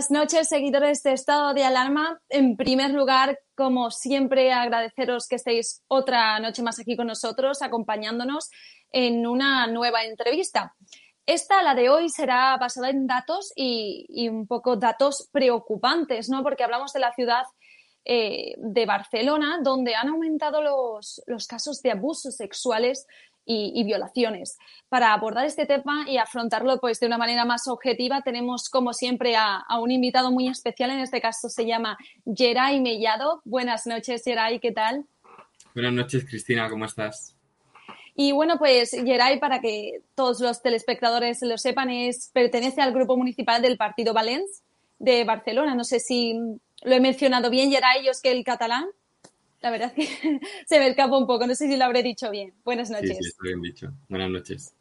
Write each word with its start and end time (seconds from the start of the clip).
Buenas 0.00 0.10
noches, 0.12 0.48
seguidores 0.48 1.02
de 1.02 1.12
Estado 1.12 1.52
de 1.52 1.62
Alarma. 1.62 2.22
En 2.30 2.56
primer 2.56 2.90
lugar, 2.92 3.38
como 3.54 3.90
siempre, 3.90 4.50
agradeceros 4.50 5.28
que 5.28 5.36
estéis 5.36 5.82
otra 5.88 6.40
noche 6.40 6.62
más 6.62 6.80
aquí 6.80 6.96
con 6.96 7.06
nosotros, 7.06 7.60
acompañándonos 7.60 8.48
en 8.92 9.26
una 9.26 9.66
nueva 9.66 10.04
entrevista. 10.04 10.74
Esta, 11.26 11.62
la 11.62 11.74
de 11.74 11.90
hoy, 11.90 12.08
será 12.08 12.56
basada 12.56 12.88
en 12.88 13.06
datos 13.06 13.52
y, 13.54 14.26
un 14.30 14.46
poco 14.46 14.76
datos 14.76 15.28
preocupantes, 15.32 16.30
¿no? 16.30 16.42
Porque 16.42 16.64
hablamos 16.64 16.94
de 16.94 17.00
la 17.00 17.12
ciudad 17.12 17.44
eh, 18.06 18.54
de 18.56 18.86
Barcelona, 18.86 19.60
donde 19.62 19.96
han 19.96 20.08
aumentado 20.08 20.62
los, 20.62 21.22
los 21.26 21.46
casos 21.46 21.82
de 21.82 21.90
abusos 21.90 22.36
sexuales 22.36 23.06
y, 23.44 23.72
y, 23.74 23.84
violaciones. 23.84 24.58
Para 24.88 25.12
abordar 25.12 25.44
este 25.46 25.66
tema 25.66 26.04
y 26.08 26.18
afrontarlo 26.18 26.78
pues, 26.78 27.00
de 27.00 27.06
una 27.06 27.18
manera 27.18 27.44
más 27.44 27.66
objetiva, 27.68 28.22
tenemos 28.22 28.68
como 28.68 28.92
siempre 28.92 29.36
a, 29.36 29.56
a, 29.56 29.80
un 29.80 29.90
invitado 29.90 30.30
muy 30.30 30.48
especial, 30.48 30.90
en 30.90 31.00
este 31.00 31.20
caso 31.20 31.48
se 31.48 31.66
llama 31.66 31.98
Geray 32.26 32.80
Mellado. 32.80 33.40
Buenas 33.44 33.86
noches, 33.86 34.22
Geray, 34.24 34.60
¿qué 34.60 34.72
tal? 34.72 35.04
Buenas 35.74 35.92
noches, 35.92 36.24
Cristina, 36.24 36.68
¿cómo 36.68 36.84
estás? 36.84 37.36
Y 38.14 38.32
bueno, 38.32 38.58
pues 38.58 38.90
Geray, 38.90 39.38
para 39.38 39.60
que 39.60 40.02
todos 40.14 40.40
los 40.40 40.62
telespectadores 40.62 41.40
lo 41.42 41.56
sepan, 41.56 41.90
es, 41.90 42.30
pertenece 42.34 42.82
al 42.82 42.92
grupo 42.92 43.16
municipal 43.16 43.62
del 43.62 43.76
Partido 43.76 44.12
Valens 44.12 44.62
de 44.98 45.24
Barcelona. 45.24 45.74
No 45.74 45.84
sé 45.84 46.00
si 46.00 46.34
lo 46.82 46.94
he 46.94 47.00
mencionado 47.00 47.50
bien, 47.50 47.70
Geray, 47.70 48.04
yo 48.04 48.10
es 48.10 48.20
que 48.20 48.30
el 48.30 48.44
catalán. 48.44 48.86
La 49.60 49.70
verdad 49.70 49.92
es 49.96 50.18
que 50.18 50.40
se 50.66 50.78
me 50.78 50.88
escapa 50.88 51.16
un 51.16 51.26
poco, 51.26 51.46
no 51.46 51.54
sé 51.54 51.68
si 51.68 51.76
lo 51.76 51.84
habré 51.84 52.02
dicho 52.02 52.30
bien. 52.30 52.52
Buenas 52.64 52.90
noches. 52.90 53.16
Sí, 53.16 53.22
sí, 53.22 53.28
está 53.28 53.42
bien 53.44 53.62
dicho. 53.62 53.92
Buenas 54.08 54.30
noches. 54.30 54.74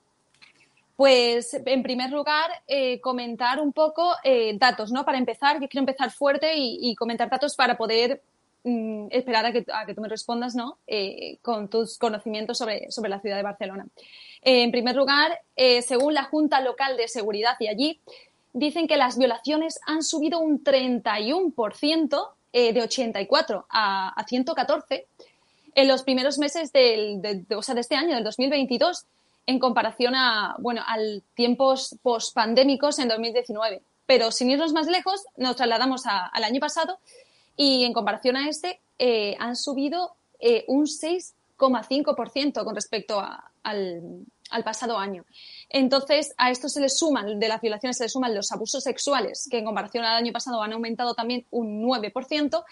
Pues, 1.00 1.54
en 1.54 1.82
primer 1.82 2.12
lugar, 2.12 2.50
eh, 2.68 3.00
comentar 3.00 3.62
un 3.62 3.72
poco 3.72 4.16
eh, 4.22 4.58
datos, 4.58 4.92
¿no? 4.92 5.06
Para 5.06 5.18
empezar, 5.18 5.62
yo 5.62 5.70
quiero 5.70 5.84
empezar 5.84 6.12
fuerte 6.12 6.58
y, 6.58 6.78
y 6.82 6.96
comentar 6.96 7.30
datos 7.30 7.56
para 7.56 7.78
poder 7.78 8.22
mm, 8.66 9.08
esperar 9.12 9.46
a 9.46 9.54
que, 9.54 9.66
a 9.74 9.86
que, 9.86 9.94
tú 9.94 10.02
me 10.02 10.10
respondas, 10.10 10.56
¿no? 10.56 10.78
Eh, 10.88 11.38
con 11.42 11.70
tus 11.70 11.98
conocimientos 11.98 12.58
sobre, 12.58 12.92
sobre, 12.92 13.10
la 13.10 13.22
ciudad 13.22 13.38
de 13.38 13.44
Barcelona. 13.44 13.88
En 14.42 14.72
primer 14.72 14.96
lugar, 14.98 15.40
según 15.82 16.14
la 16.14 16.24
Junta 16.24 16.60
Local 16.60 16.98
de 16.98 17.08
Seguridad 17.08 17.56
y 17.62 17.68
allí, 17.68 18.02
dicen 18.52 18.86
que 18.86 18.98
las 18.98 19.18
violaciones 19.18 19.80
han 19.86 20.04
subido 20.04 20.40
un 20.40 20.64
31% 20.64 22.30
eh, 22.54 22.74
de 22.74 22.82
84 22.82 23.66
a, 23.70 24.10
a, 24.10 24.24
114 24.26 25.06
en 25.76 25.88
los 25.88 26.04
primeros 26.04 26.38
meses 26.38 26.72
del, 26.72 27.22
de, 27.22 27.46
o 27.56 27.62
sea, 27.62 27.76
de 27.76 27.82
este 27.82 27.96
año, 27.96 28.16
del 28.16 28.24
2022, 28.24 29.06
en 29.46 29.60
comparación 29.60 30.16
a, 30.16 30.56
bueno, 30.60 30.82
al 30.86 31.24
tiempos 31.34 31.96
pospandémicos 32.02 33.00
en 33.00 33.08
2019. 33.08 33.82
Pero 34.06 34.32
sin 34.32 34.50
irnos 34.50 34.74
más 34.74 34.88
lejos, 34.88 35.24
nos 35.38 35.56
trasladamos 35.56 36.04
al 36.06 36.44
año 36.44 36.60
pasado 36.60 37.00
y 37.56 37.84
en 37.84 37.94
comparación 37.94 38.38
a 38.38 38.48
este 38.48 38.80
eh, 38.98 39.36
han 39.40 39.56
subido 39.56 40.14
eh, 40.40 40.66
un 40.68 40.86
6,5% 40.86 42.64
con 42.64 42.76
respecto 42.76 43.22
al, 43.64 44.26
al 44.50 44.64
pasado 44.64 44.98
año. 44.98 45.26
Entonces, 45.70 46.34
a 46.38 46.52
esto 46.52 46.70
se 46.70 46.82
le 46.82 46.90
suman, 46.90 47.40
de 47.40 47.48
las 47.48 47.62
violaciones 47.62 47.98
se 47.98 48.06
le 48.06 48.10
suman 48.10 48.36
los 48.36 48.52
abusos 48.52 48.84
sexuales, 48.84 49.48
que 49.50 49.60
en 49.60 49.66
comparación 49.66 50.04
al 50.04 50.18
año 50.18 50.32
pasado 50.32 50.62
han 50.62 50.74
aumentado 50.74 51.14
también 51.14 51.46
un 51.52 51.84
9%. 51.84 52.64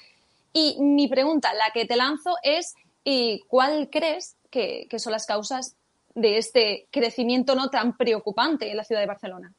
Y 0.53 0.77
mi 0.79 1.07
pregunta, 1.07 1.53
la 1.53 1.71
que 1.73 1.85
te 1.85 1.95
lanzo, 1.95 2.35
es 2.41 2.73
¿y 3.03 3.39
cuál 3.47 3.89
crees 3.91 4.35
que, 4.49 4.87
son 4.97 5.13
las 5.13 5.25
causas 5.25 5.77
de 6.15 6.37
este 6.37 6.87
crecimiento 6.91 7.55
no 7.55 7.69
tan 7.69 7.95
preocupante 7.95 8.69
en 8.69 8.77
la 8.77 8.83
ciudad 8.83 9.01
de 9.01 9.07
Barcelona? 9.07 9.53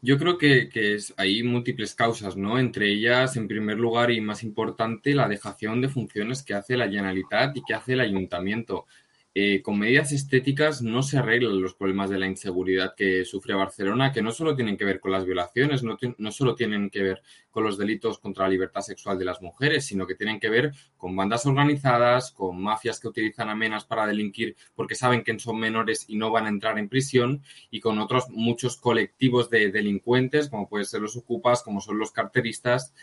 Yo 0.00 0.18
creo 0.18 0.38
que, 0.38 0.68
que 0.68 0.94
es, 0.94 1.12
hay 1.16 1.42
múltiples 1.42 1.94
causas, 1.94 2.36
¿no? 2.36 2.58
Entre 2.58 2.92
ellas, 2.92 3.36
en 3.36 3.48
primer 3.48 3.78
lugar 3.78 4.10
y 4.10 4.20
más 4.20 4.44
importante, 4.44 5.14
la 5.14 5.26
dejación 5.26 5.80
de 5.80 5.88
funciones 5.88 6.42
que 6.42 6.54
hace 6.54 6.76
la 6.76 6.88
Generalitat 6.88 7.56
y 7.56 7.64
que 7.64 7.74
hace 7.74 7.94
el 7.94 8.00
Ayuntamiento. 8.00 8.86
Eh, 9.36 9.62
con 9.62 9.80
medidas 9.80 10.12
estéticas 10.12 10.80
no 10.80 11.02
se 11.02 11.18
arreglan 11.18 11.60
los 11.60 11.74
problemas 11.74 12.08
de 12.08 12.20
la 12.20 12.28
inseguridad 12.28 12.94
que 12.94 13.24
sufre 13.24 13.52
Barcelona, 13.52 14.12
que 14.12 14.22
no 14.22 14.30
solo 14.30 14.54
tienen 14.54 14.76
que 14.76 14.84
ver 14.84 15.00
con 15.00 15.10
las 15.10 15.24
violaciones, 15.26 15.82
no, 15.82 15.98
no, 16.18 16.30
solo 16.30 16.54
tienen 16.54 16.88
que 16.88 17.02
ver 17.02 17.22
con 17.50 17.64
los 17.64 17.76
delitos 17.76 18.20
contra 18.20 18.44
la 18.44 18.50
libertad 18.50 18.82
sexual 18.82 19.18
de 19.18 19.24
las 19.24 19.42
mujeres, 19.42 19.86
sino 19.86 20.06
que 20.06 20.14
tienen 20.14 20.38
que 20.38 20.50
ver 20.50 20.70
con 20.96 21.16
bandas 21.16 21.46
organizadas, 21.46 22.30
con 22.30 22.62
mafias 22.62 23.00
que 23.00 23.08
utilizan 23.08 23.48
amenas 23.50 23.84
para 23.84 24.06
delinquir 24.06 24.54
porque 24.76 24.94
saben 24.94 25.24
que 25.24 25.36
son 25.40 25.58
menores 25.58 26.04
y 26.06 26.14
no 26.14 26.30
van 26.30 26.46
a 26.46 26.50
entrar 26.50 26.78
en 26.78 26.88
prisión, 26.88 27.42
y 27.72 27.80
con 27.80 27.98
otros 27.98 28.30
muchos 28.30 28.76
colectivos 28.76 29.50
de 29.50 29.72
delincuentes, 29.72 30.48
como 30.48 30.68
pueden 30.68 30.86
ser 30.86 31.00
los 31.00 31.16
ocupas, 31.16 31.64
como 31.64 31.80
son 31.80 31.98
los 31.98 32.12
carteristas, 32.12 32.94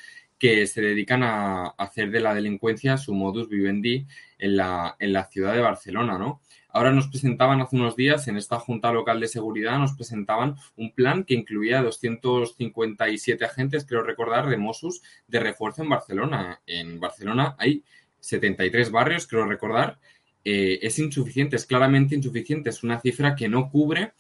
que 0.41 0.65
se 0.65 0.81
dedican 0.81 1.21
a 1.21 1.67
hacer 1.77 2.09
de 2.09 2.19
la 2.19 2.33
delincuencia 2.33 2.97
su 2.97 3.13
modus 3.13 3.47
vivendi 3.47 4.07
en 4.41 4.57
la, 4.57 4.97
en 4.99 5.13
la 5.13 5.25
ciudad 5.25 5.53
de 5.53 5.61
Barcelona, 5.61 6.17
¿no? 6.17 6.41
Ahora 6.73 6.91
nos 6.91 7.07
presentaban 7.07 7.61
hace 7.61 7.75
unos 7.75 7.95
días 7.95 8.27
en 8.27 8.37
esta 8.37 8.59
Junta 8.59 8.91
Local 8.91 9.19
de 9.19 9.27
Seguridad, 9.27 9.77
nos 9.77 9.93
presentaban 9.93 10.55
un 10.77 10.93
plan 10.93 11.25
que 11.25 11.33
incluía 11.33 11.81
257 11.81 13.45
agentes, 13.45 13.85
creo 13.85 14.03
recordar, 14.03 14.49
de 14.49 14.57
Mossos 14.57 15.01
de 15.27 15.39
refuerzo 15.39 15.83
en 15.83 15.89
Barcelona. 15.89 16.61
En 16.65 16.99
Barcelona 16.99 17.55
hay 17.59 17.83
73 18.21 18.89
barrios, 18.89 19.27
creo 19.27 19.45
recordar, 19.45 19.99
eh, 20.43 20.79
es 20.81 20.97
insuficiente, 20.99 21.55
es 21.55 21.65
claramente 21.65 22.15
insuficiente, 22.15 22.69
es 22.69 22.83
una 22.83 22.99
cifra 22.99 23.35
que 23.35 23.47
no 23.47 23.69
cubre 23.69 24.13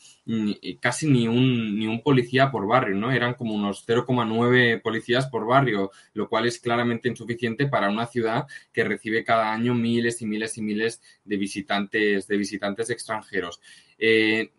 casi 0.79 1.07
ni 1.07 1.27
un, 1.27 1.79
ni 1.79 1.87
un 1.87 2.01
policía 2.03 2.51
por 2.51 2.67
barrio, 2.67 2.95
¿no? 2.95 3.11
Eran 3.11 3.33
como 3.33 3.55
unos 3.55 3.85
0,9 3.87 4.81
policías 4.81 5.27
por 5.27 5.47
barrio, 5.47 5.91
lo 6.13 6.29
cual 6.29 6.45
es 6.45 6.59
claramente 6.59 7.09
insuficiente 7.09 7.67
para 7.67 7.89
una 7.89 8.05
ciudad 8.05 8.45
que 8.71 8.83
recibe 8.83 9.23
cada 9.23 9.51
año 9.51 9.73
miles 9.73 10.21
y 10.21 10.27
miles 10.27 10.57
y 10.57 10.61
miles 10.61 11.01
de 11.25 11.37
visitantes, 11.37 12.27
de 12.27 12.37
visitantes 12.37 12.89
extranjeros. 12.89 13.59
Eh, 13.97 14.51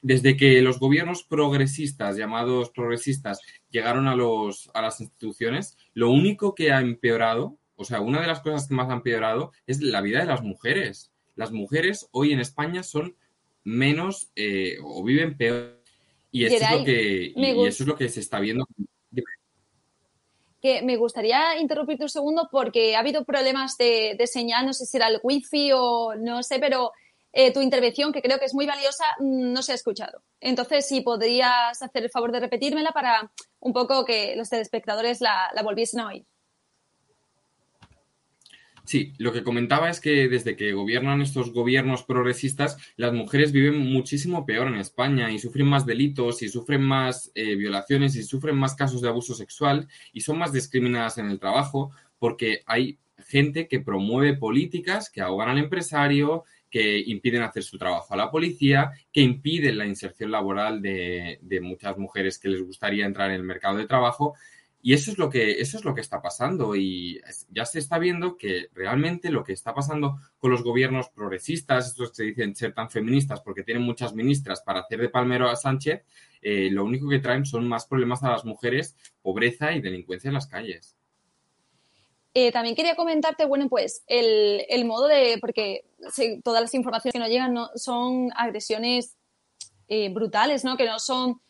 desde 0.00 0.36
que 0.36 0.62
los 0.62 0.78
gobiernos 0.78 1.24
progresistas, 1.24 2.16
llamados 2.16 2.70
progresistas, 2.70 3.40
llegaron 3.70 4.06
a, 4.06 4.14
los, 4.14 4.70
a 4.74 4.82
las 4.82 5.00
instituciones, 5.00 5.76
lo 5.94 6.10
único 6.10 6.54
que 6.54 6.72
ha 6.72 6.80
empeorado 6.80 7.57
o 7.78 7.84
sea, 7.84 8.00
una 8.00 8.20
de 8.20 8.26
las 8.26 8.40
cosas 8.40 8.66
que 8.66 8.74
más 8.74 8.86
han 8.86 8.96
empeorado 8.96 9.52
es 9.64 9.80
la 9.80 10.00
vida 10.00 10.18
de 10.18 10.26
las 10.26 10.42
mujeres. 10.42 11.12
Las 11.36 11.52
mujeres 11.52 12.08
hoy 12.10 12.32
en 12.32 12.40
España 12.40 12.82
son 12.82 13.16
menos 13.62 14.32
eh, 14.34 14.78
o 14.82 15.04
viven 15.04 15.36
peor. 15.36 15.80
Y 16.32 16.44
eso, 16.44 16.56
es 16.56 16.70
lo 16.72 16.84
que, 16.84 17.32
y 17.34 17.66
eso 17.66 17.84
es 17.84 17.86
lo 17.86 17.96
que 17.96 18.08
se 18.08 18.18
está 18.18 18.40
viendo. 18.40 18.66
Que 20.60 20.82
me 20.82 20.96
gustaría 20.96 21.56
interrumpirte 21.60 22.02
un 22.02 22.08
segundo 22.08 22.48
porque 22.50 22.96
ha 22.96 22.98
habido 22.98 23.24
problemas 23.24 23.78
de, 23.78 24.18
señal, 24.26 24.66
no 24.66 24.72
sé 24.72 24.84
si 24.84 24.96
era 24.96 25.06
el 25.06 25.20
wifi 25.22 25.70
o 25.72 26.16
no 26.16 26.42
sé, 26.42 26.58
pero 26.58 26.90
eh, 27.32 27.52
tu 27.52 27.60
intervención, 27.60 28.12
que 28.12 28.22
creo 28.22 28.40
que 28.40 28.46
es 28.46 28.54
muy 28.54 28.66
valiosa, 28.66 29.04
mm, 29.20 29.52
no 29.52 29.62
se 29.62 29.70
ha 29.70 29.76
escuchado. 29.76 30.24
Entonces, 30.40 30.84
si 30.88 31.02
podrías 31.02 31.80
hacer 31.80 32.02
el 32.02 32.10
favor 32.10 32.32
de 32.32 32.40
repetírmela 32.40 32.90
para 32.90 33.30
un 33.60 33.72
poco 33.72 34.04
que 34.04 34.34
los 34.34 34.50
telespectadores 34.50 35.20
la, 35.20 35.48
la 35.54 35.62
volviesen 35.62 36.00
a 36.00 36.08
oír. 36.08 36.26
Sí, 38.88 39.12
lo 39.18 39.34
que 39.34 39.42
comentaba 39.42 39.90
es 39.90 40.00
que 40.00 40.30
desde 40.30 40.56
que 40.56 40.72
gobiernan 40.72 41.20
estos 41.20 41.52
gobiernos 41.52 42.04
progresistas, 42.04 42.78
las 42.96 43.12
mujeres 43.12 43.52
viven 43.52 43.76
muchísimo 43.76 44.46
peor 44.46 44.66
en 44.66 44.76
España 44.76 45.30
y 45.30 45.38
sufren 45.38 45.66
más 45.66 45.84
delitos 45.84 46.40
y 46.40 46.48
sufren 46.48 46.80
más 46.80 47.30
eh, 47.34 47.54
violaciones 47.54 48.16
y 48.16 48.22
sufren 48.22 48.56
más 48.56 48.74
casos 48.74 49.02
de 49.02 49.10
abuso 49.10 49.34
sexual 49.34 49.88
y 50.14 50.22
son 50.22 50.38
más 50.38 50.54
discriminadas 50.54 51.18
en 51.18 51.26
el 51.26 51.38
trabajo 51.38 51.90
porque 52.18 52.62
hay 52.64 52.98
gente 53.18 53.68
que 53.68 53.80
promueve 53.80 54.38
políticas 54.38 55.10
que 55.10 55.20
ahogan 55.20 55.50
al 55.50 55.58
empresario, 55.58 56.44
que 56.70 56.98
impiden 56.98 57.42
hacer 57.42 57.64
su 57.64 57.76
trabajo 57.76 58.14
a 58.14 58.16
la 58.16 58.30
policía, 58.30 58.92
que 59.12 59.20
impiden 59.20 59.76
la 59.76 59.84
inserción 59.84 60.30
laboral 60.30 60.80
de, 60.80 61.40
de 61.42 61.60
muchas 61.60 61.98
mujeres 61.98 62.38
que 62.38 62.48
les 62.48 62.62
gustaría 62.62 63.04
entrar 63.04 63.28
en 63.28 63.36
el 63.36 63.42
mercado 63.42 63.76
de 63.76 63.86
trabajo 63.86 64.34
y 64.80 64.94
eso 64.94 65.10
es 65.10 65.18
lo 65.18 65.28
que, 65.28 65.60
eso 65.60 65.76
es 65.76 65.84
lo 65.84 65.94
que 65.94 66.00
está 66.00 66.22
pasando. 66.22 66.76
Y 66.76 67.20
ya 67.50 67.64
se 67.64 67.78
está 67.78 67.98
viendo 67.98 68.36
que 68.36 68.68
realmente 68.74 69.30
lo 69.30 69.42
que 69.42 69.52
está 69.52 69.74
pasando 69.74 70.18
con 70.38 70.50
los 70.50 70.62
gobiernos 70.62 71.08
progresistas, 71.08 71.88
estos 71.88 72.10
que 72.10 72.16
se 72.16 72.24
dicen 72.24 72.54
ser 72.54 72.74
tan 72.74 72.88
feministas 72.88 73.40
porque 73.40 73.64
tienen 73.64 73.82
muchas 73.82 74.14
ministras 74.14 74.62
para 74.62 74.80
hacer 74.80 75.00
de 75.00 75.08
palmero 75.08 75.48
a 75.48 75.56
Sánchez, 75.56 76.02
eh, 76.42 76.68
lo 76.70 76.84
único 76.84 77.08
que 77.08 77.18
traen 77.18 77.44
son 77.44 77.66
más 77.66 77.86
problemas 77.86 78.22
a 78.22 78.30
las 78.30 78.44
mujeres, 78.44 78.96
pobreza 79.22 79.72
y 79.72 79.80
delincuencia 79.80 80.28
en 80.28 80.34
las 80.34 80.46
calles. 80.46 80.94
Eh, 82.34 82.52
también 82.52 82.76
quería 82.76 82.94
comentarte, 82.94 83.46
bueno, 83.46 83.68
pues 83.68 84.04
el, 84.06 84.64
el 84.68 84.84
modo 84.84 85.08
de, 85.08 85.38
porque 85.40 85.86
todas 86.44 86.62
las 86.62 86.74
informaciones 86.74 87.12
que 87.12 87.18
nos 87.18 87.28
llegan 87.30 87.52
no, 87.52 87.70
son 87.74 88.30
agresiones 88.36 89.16
eh, 89.88 90.12
brutales, 90.12 90.64
¿no? 90.64 90.76
Que 90.76 90.86
no 90.86 90.98
son 90.98 91.40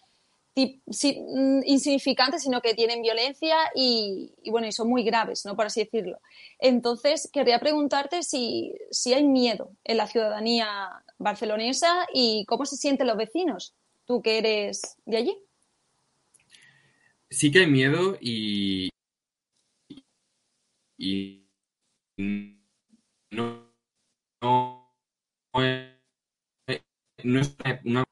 Mm, 0.67 1.61
insignificantes, 1.67 2.43
sino 2.43 2.61
que 2.61 2.75
tienen 2.75 3.03
violencia 3.03 3.57
y, 3.75 4.33
bueno, 4.51 4.67
y 4.67 4.73
son 4.73 4.89
muy 4.89 5.05
graves, 5.05 5.45
¿no? 5.45 5.55
Por 5.55 5.67
así 5.67 5.85
decirlo. 5.85 6.19
Entonces, 6.59 7.31
quería 7.33 7.61
preguntarte 7.61 8.25
si, 8.25 8.75
si 8.91 9.15
hay 9.15 9.25
miedo 9.25 9.71
en 9.85 9.99
la 9.99 10.09
ciudadanía 10.09 10.69
barcelonesa 11.19 12.07
y 12.13 12.45
cómo 12.47 12.67
se 12.67 12.77
sienten 12.77 13.07
los 13.07 13.17
vecinos, 13.17 13.75
tú 14.05 14.21
que 14.21 14.39
eres 14.39 14.97
de 15.05 15.17
allí. 15.19 15.39
Sí 17.31 17.53
que 17.53 17.61
hay 17.61 17.67
miedo 17.67 18.17
y, 18.21 18.91
y 20.97 21.47
no, 23.31 23.71
no, 24.41 24.93
no 25.53 27.41
es 27.41 27.57
una 27.85 28.05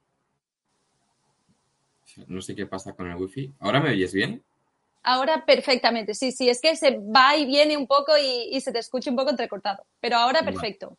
no 2.27 2.41
sé 2.41 2.55
qué 2.55 2.67
pasa 2.67 2.95
con 2.95 3.11
el 3.11 3.17
wifi. 3.17 3.53
¿Ahora 3.61 3.81
me 3.81 3.91
oyes 3.91 4.13
bien? 4.13 4.43
Ahora 5.03 5.45
perfectamente, 5.47 6.15
sí, 6.15 6.33
sí, 6.33 6.49
es 6.49 6.61
que 6.61 6.75
se 6.75 6.99
va 6.99 7.37
y 7.37 7.47
viene 7.47 7.77
un 7.77 7.87
poco 7.87 8.13
y, 8.19 8.61
se 8.61 8.73
te 8.73 8.81
escucha 8.81 9.09
un 9.09 9.17
poco 9.17 9.31
entrecortado, 9.31 9.85
pero 10.01 10.17
ahora 10.17 10.43
perfecto. 10.43 10.99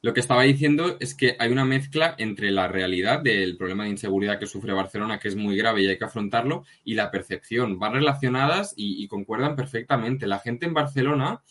Lo 0.00 0.14
que 0.14 0.20
estaba 0.20 0.44
diciendo 0.44 0.96
es 1.00 1.14
que 1.14 1.36
hay 1.38 1.50
una 1.50 1.64
mezcla 1.64 2.14
entre 2.16 2.50
la 2.50 2.68
realidad 2.68 3.20
del 3.20 3.56
problema 3.56 3.84
de 3.84 3.90
inseguridad 3.90 4.38
que 4.38 4.46
sufre 4.46 4.72
Barcelona, 4.72 5.18
que 5.18 5.28
es 5.28 5.36
muy 5.36 5.56
grave 5.56 5.82
y 5.82 5.88
hay 5.88 5.98
que 5.98 6.04
afrontarlo, 6.04 6.64
y 6.84 6.94
la 6.94 7.10
percepción. 7.10 7.78
Van 7.78 7.94
relacionadas 7.94 8.72
y, 8.76 9.06
concuerdan 9.08 9.56
perfectamente. 9.56 10.26
La 10.26 10.38
gente 10.38 10.64
en 10.64 10.74
Barcelona 10.74 11.42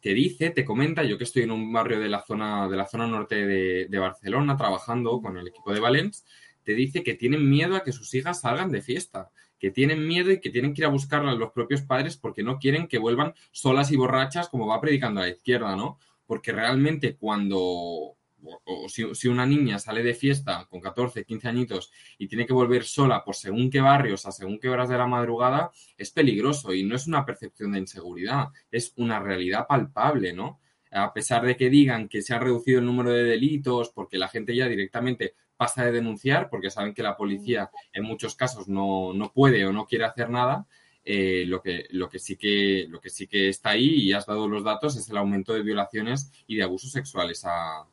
te 0.00 0.14
dice, 0.14 0.50
te 0.50 0.64
comenta, 0.64 1.02
yo 1.02 1.18
que 1.18 1.24
estoy 1.24 1.42
en 1.42 1.50
un 1.50 1.72
barrio 1.72 1.98
de 1.98 2.08
la 2.08 2.22
zona, 2.22 2.68
de 2.68 2.76
la 2.76 2.86
zona 2.86 3.06
norte 3.06 3.44
de, 3.44 3.86
de 3.88 3.98
Barcelona 3.98 4.56
trabajando 4.56 5.20
con 5.20 5.36
el 5.36 5.48
equipo 5.48 5.72
de 5.72 5.80
Valens, 5.80 6.24
te 6.68 6.74
dice 6.74 7.02
que 7.02 7.14
tienen 7.14 7.48
miedo 7.48 7.76
a 7.76 7.82
que 7.82 7.92
sus 7.92 8.12
hijas 8.12 8.42
salgan 8.42 8.70
de 8.70 8.82
fiesta, 8.82 9.30
que 9.58 9.70
tienen 9.70 10.06
miedo 10.06 10.30
y 10.30 10.38
que 10.38 10.50
tienen 10.50 10.74
que 10.74 10.82
ir 10.82 10.84
a 10.84 10.90
buscarlas 10.90 11.38
los 11.38 11.50
propios 11.50 11.80
padres 11.80 12.18
porque 12.18 12.42
no 12.42 12.58
quieren 12.58 12.88
que 12.88 12.98
vuelvan 12.98 13.32
solas 13.52 13.90
y 13.90 13.96
borrachas 13.96 14.50
como 14.50 14.66
va 14.66 14.78
predicando 14.78 15.22
la 15.22 15.30
izquierda, 15.30 15.74
¿no? 15.76 15.98
Porque 16.26 16.52
realmente 16.52 17.16
cuando 17.16 18.18
o 18.66 18.88
si, 18.90 19.28
una 19.28 19.46
niña 19.46 19.78
sale 19.78 20.02
de 20.02 20.12
fiesta 20.12 20.66
con 20.68 20.82
14, 20.82 21.24
15 21.24 21.48
añitos 21.48 21.90
y 22.18 22.28
tiene 22.28 22.44
que 22.44 22.52
volver 22.52 22.84
sola 22.84 23.24
por 23.24 23.34
según 23.34 23.70
qué 23.70 23.80
barrios, 23.80 24.26
a 24.26 24.30
según 24.30 24.58
qué 24.58 24.68
horas 24.68 24.90
de 24.90 24.98
la 24.98 25.06
madrugada, 25.06 25.70
es 25.96 26.10
peligroso 26.10 26.74
y 26.74 26.84
no 26.84 26.96
es 26.96 27.06
una 27.06 27.24
percepción 27.24 27.72
de 27.72 27.78
inseguridad, 27.78 28.48
es 28.70 28.92
una 28.96 29.20
realidad 29.20 29.66
palpable, 29.66 30.34
¿no? 30.34 30.60
A 30.90 31.14
pesar 31.14 31.46
de 31.46 31.56
que 31.56 31.70
digan 31.70 32.10
que 32.10 32.20
se 32.20 32.34
ha 32.34 32.38
reducido 32.38 32.80
el 32.80 32.84
número 32.84 33.10
de 33.10 33.24
delitos 33.24 33.88
porque 33.88 34.18
la 34.18 34.28
gente 34.28 34.54
ya 34.54 34.68
directamente 34.68 35.32
pasa 35.58 35.84
de 35.84 35.92
denunciar 35.92 36.48
porque 36.48 36.70
saben 36.70 36.94
que 36.94 37.02
la 37.02 37.16
policía 37.16 37.70
en 37.92 38.04
muchos 38.04 38.34
casos 38.36 38.68
no, 38.68 39.12
puede 39.34 39.66
o 39.66 39.72
no 39.72 39.86
quiere 39.86 40.06
hacer 40.06 40.30
nada. 40.30 40.66
Eh, 41.04 41.44
lo, 41.46 41.62
que, 41.62 41.86
lo, 41.90 42.08
que 42.08 42.18
sí 42.18 42.36
que, 42.36 42.86
lo 42.88 43.00
que 43.00 43.08
sí 43.08 43.26
que 43.26 43.48
está 43.48 43.70
ahí 43.70 44.02
y 44.02 44.12
has 44.12 44.26
dado 44.26 44.46
los 44.46 44.62
datos 44.62 44.94
es 44.96 45.08
el 45.08 45.16
aumento 45.16 45.54
de 45.54 45.62
violaciones 45.62 46.30
y 46.46 46.56
de 46.56 46.62
abusos 46.62 46.92
sexuales 46.92 47.44
a, 47.44 47.86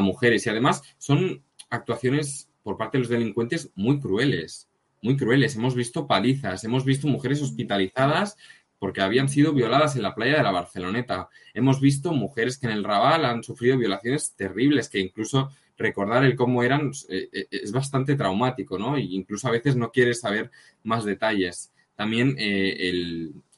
mujeres. 0.00 0.46
Y 0.46 0.50
además 0.50 0.82
son 0.98 1.44
actuaciones 1.68 2.48
por 2.62 2.76
parte 2.76 2.96
de 2.96 3.02
los 3.02 3.10
delincuentes 3.10 3.70
muy 3.74 4.00
crueles, 4.00 4.70
muy 5.02 5.16
crueles. 5.16 5.56
Hemos 5.56 5.74
visto 5.74 6.06
palizas, 6.06 6.64
hemos 6.64 6.84
visto 6.84 7.06
mujeres 7.06 7.42
hospitalizadas 7.42 8.36
porque 8.78 9.02
habían 9.02 9.28
sido 9.28 9.52
violadas 9.52 9.96
en 9.96 10.02
la 10.02 10.14
playa 10.14 10.38
de 10.38 10.42
la 10.42 10.52
Barceloneta. 10.52 11.28
Hemos 11.52 11.80
visto 11.80 12.12
mujeres 12.12 12.56
que 12.56 12.66
en 12.66 12.72
el 12.72 12.84
Raval 12.84 13.26
han 13.26 13.42
sufrido 13.42 13.76
violaciones 13.76 14.34
terribles 14.36 14.88
que 14.88 15.00
incluso 15.00 15.50
recordar 15.80 16.24
el 16.24 16.36
cómo 16.36 16.62
eran 16.62 16.92
eh, 17.08 17.28
eh, 17.32 17.46
es 17.50 17.72
bastante 17.72 18.14
traumático, 18.14 18.78
¿no? 18.78 18.96
E 18.96 19.00
incluso 19.00 19.48
a 19.48 19.52
veces 19.52 19.74
no 19.76 19.90
quieres 19.90 20.20
saber 20.20 20.50
más 20.84 21.04
detalles. 21.04 21.72
También 21.96 22.34
eh, 22.38 22.88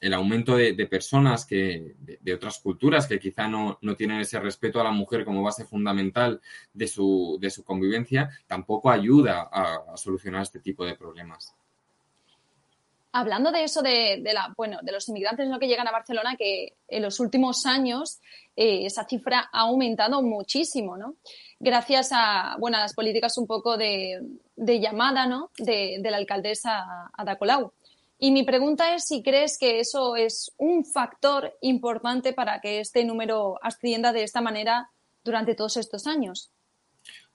el, 0.01 0.13
aumento 0.13 0.57
de, 0.57 0.73
personas 0.87 1.45
que, 1.45 1.95
de, 1.97 2.33
otras 2.33 2.59
culturas 2.59 3.07
que 3.07 3.17
quizá 3.17 3.47
no, 3.47 3.79
tienen 3.97 4.19
ese 4.19 4.37
respeto 4.37 4.81
a 4.81 4.83
la 4.83 4.91
mujer 4.91 5.23
como 5.23 5.41
base 5.41 5.63
fundamental 5.63 6.41
de 6.73 6.87
su, 6.87 7.37
de 7.39 7.49
su 7.49 7.63
convivencia, 7.63 8.29
tampoco 8.45 8.91
ayuda 8.91 9.47
a, 9.49 9.95
solucionar 9.95 10.41
este 10.41 10.59
tipo 10.59 10.85
de 10.85 10.95
problemas. 10.95 11.55
Hablando 13.15 13.51
de 13.51 13.63
eso 13.63 13.83
de, 13.83 14.21
la, 14.23 14.51
bueno, 14.57 14.79
de 14.81 14.91
los 14.91 15.07
inmigrantes 15.07 15.47
¿no? 15.47 15.59
que 15.59 15.67
llegan 15.67 15.87
a 15.87 15.91
Barcelona, 15.91 16.35
que 16.35 16.73
en 16.87 17.03
los 17.03 17.19
últimos 17.19 17.67
años 17.67 18.19
esa 18.55 19.05
cifra 19.05 19.49
ha 19.51 19.61
aumentado 19.61 20.23
muchísimo, 20.23 20.97
¿no? 20.97 21.15
gracias 21.59 22.09
a, 22.11 22.57
bueno, 22.59 22.77
a 22.77 22.81
las 22.81 22.95
políticas 22.95 23.37
un 23.37 23.45
poco 23.45 23.77
de, 23.77 24.19
llamada 24.57 25.27
¿no? 25.27 25.51
de, 25.59 26.01
la 26.03 26.17
alcaldesa 26.17 27.11
Ada 27.15 27.37
Colau. 27.37 27.71
Y 28.17 28.31
mi 28.31 28.43
pregunta 28.43 28.95
es 28.95 29.05
si 29.05 29.21
crees 29.21 29.59
que 29.59 29.79
eso 29.79 30.15
es 30.15 30.51
un 30.57 30.83
factor 30.83 31.55
importante 31.61 32.33
para 32.33 32.61
que 32.61 32.79
este 32.79 33.03
número 33.05 33.59
ascienda 33.61 34.11
de 34.11 34.23
esta 34.23 34.41
manera 34.41 34.89
durante 35.23 35.55
todos 35.55 35.77
estos 35.77 36.07
años. 36.07 36.49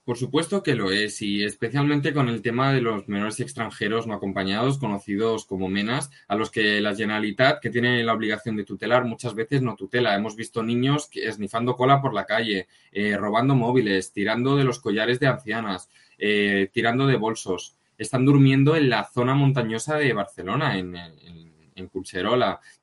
Por 0.09 0.17
supuesto 0.17 0.63
que 0.63 0.73
lo 0.73 0.91
es, 0.91 1.21
y 1.21 1.43
especialmente 1.43 2.13
con 2.13 2.29
el 2.29 2.41
tema 2.41 2.73
de 2.73 2.81
los 2.81 3.07
menores 3.07 3.39
extranjeros 3.41 4.07
no 4.07 4.15
acompañados, 4.15 4.79
conocidos 4.79 5.45
como 5.45 5.69
menas, 5.69 6.09
a 6.27 6.35
los 6.35 6.49
que 6.49 6.81
la 6.81 6.95
Generalitat, 6.95 7.61
que 7.61 7.69
tiene 7.69 8.03
la 8.03 8.13
obligación 8.13 8.55
de 8.55 8.63
tutelar, 8.63 9.05
muchas 9.05 9.35
veces 9.35 9.61
no 9.61 9.75
tutela. 9.75 10.15
Hemos 10.15 10.35
visto 10.35 10.63
niños 10.63 11.11
esnifando 11.13 11.75
cola 11.75 12.01
por 12.01 12.15
la 12.15 12.25
calle, 12.25 12.67
eh, 12.91 13.17
robando 13.17 13.53
móviles, 13.53 14.11
tirando 14.11 14.55
de 14.55 14.63
los 14.63 14.79
collares 14.79 15.19
de 15.19 15.27
ancianas, 15.27 15.91
eh, 16.17 16.71
tirando 16.73 17.05
de 17.05 17.15
bolsos. 17.15 17.75
Están 17.99 18.25
durmiendo 18.25 18.75
en 18.75 18.89
la 18.89 19.03
zona 19.03 19.35
montañosa 19.35 19.97
de 19.97 20.11
Barcelona, 20.13 20.79
en, 20.79 20.95
en, 20.95 21.53
en 21.75 21.91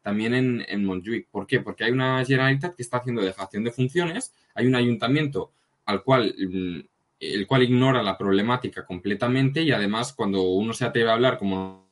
también 0.01 0.33
en, 0.33 0.65
en 0.69 0.85
Montjuic. 0.85 1.27
¿Por 1.33 1.49
qué? 1.49 1.59
Porque 1.59 1.83
hay 1.83 1.91
una 1.91 2.25
Generalitat 2.25 2.77
que 2.77 2.83
está 2.85 2.99
haciendo 2.99 3.21
dejación 3.21 3.65
de 3.65 3.73
funciones, 3.73 4.33
hay 4.55 4.69
un 4.69 4.77
ayuntamiento 4.77 5.51
al 5.87 6.05
cual 6.05 6.33
mm, 6.39 6.81
el 7.19 7.47
cual 7.47 7.63
ignora 7.63 8.03
la 8.03 8.19
problemática 8.19 8.85
completamente 8.85 9.63
y 9.63 9.73
además 9.73 10.13
cuando 10.13 10.43
uno 10.43 10.73
se 10.73 10.85
atreve 10.85 11.11
a 11.11 11.15
hablar 11.15 11.39
como 11.39 11.87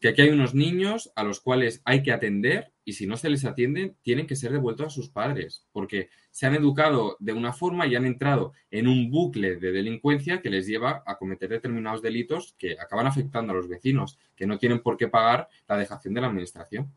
que 0.00 0.08
aquí 0.08 0.22
hay 0.22 0.30
unos 0.30 0.54
niños 0.54 1.12
a 1.14 1.22
los 1.22 1.40
cuales 1.40 1.82
hay 1.84 2.02
que 2.02 2.12
atender 2.12 2.72
y 2.84 2.94
si 2.94 3.06
no 3.06 3.16
se 3.16 3.28
les 3.28 3.44
atiende 3.44 3.94
tienen 4.02 4.26
que 4.26 4.34
ser 4.34 4.50
devueltos 4.50 4.86
a 4.86 4.90
sus 4.90 5.10
padres 5.10 5.66
porque 5.72 6.08
se 6.30 6.46
han 6.46 6.54
educado 6.54 7.16
de 7.20 7.34
una 7.34 7.52
forma 7.52 7.86
y 7.86 7.94
han 7.94 8.06
entrado 8.06 8.52
en 8.70 8.88
un 8.88 9.10
bucle 9.10 9.56
de 9.56 9.72
delincuencia 9.72 10.40
que 10.40 10.50
les 10.50 10.66
lleva 10.66 11.02
a 11.06 11.18
cometer 11.18 11.50
determinados 11.50 12.02
delitos 12.02 12.54
que 12.58 12.72
acaban 12.80 13.06
afectando 13.06 13.52
a 13.52 13.56
los 13.56 13.68
vecinos 13.68 14.18
que 14.34 14.46
no 14.46 14.58
tienen 14.58 14.82
por 14.82 14.96
qué 14.96 15.08
pagar 15.08 15.48
la 15.68 15.76
dejación 15.76 16.14
de 16.14 16.20
la 16.20 16.28
administración. 16.28 16.90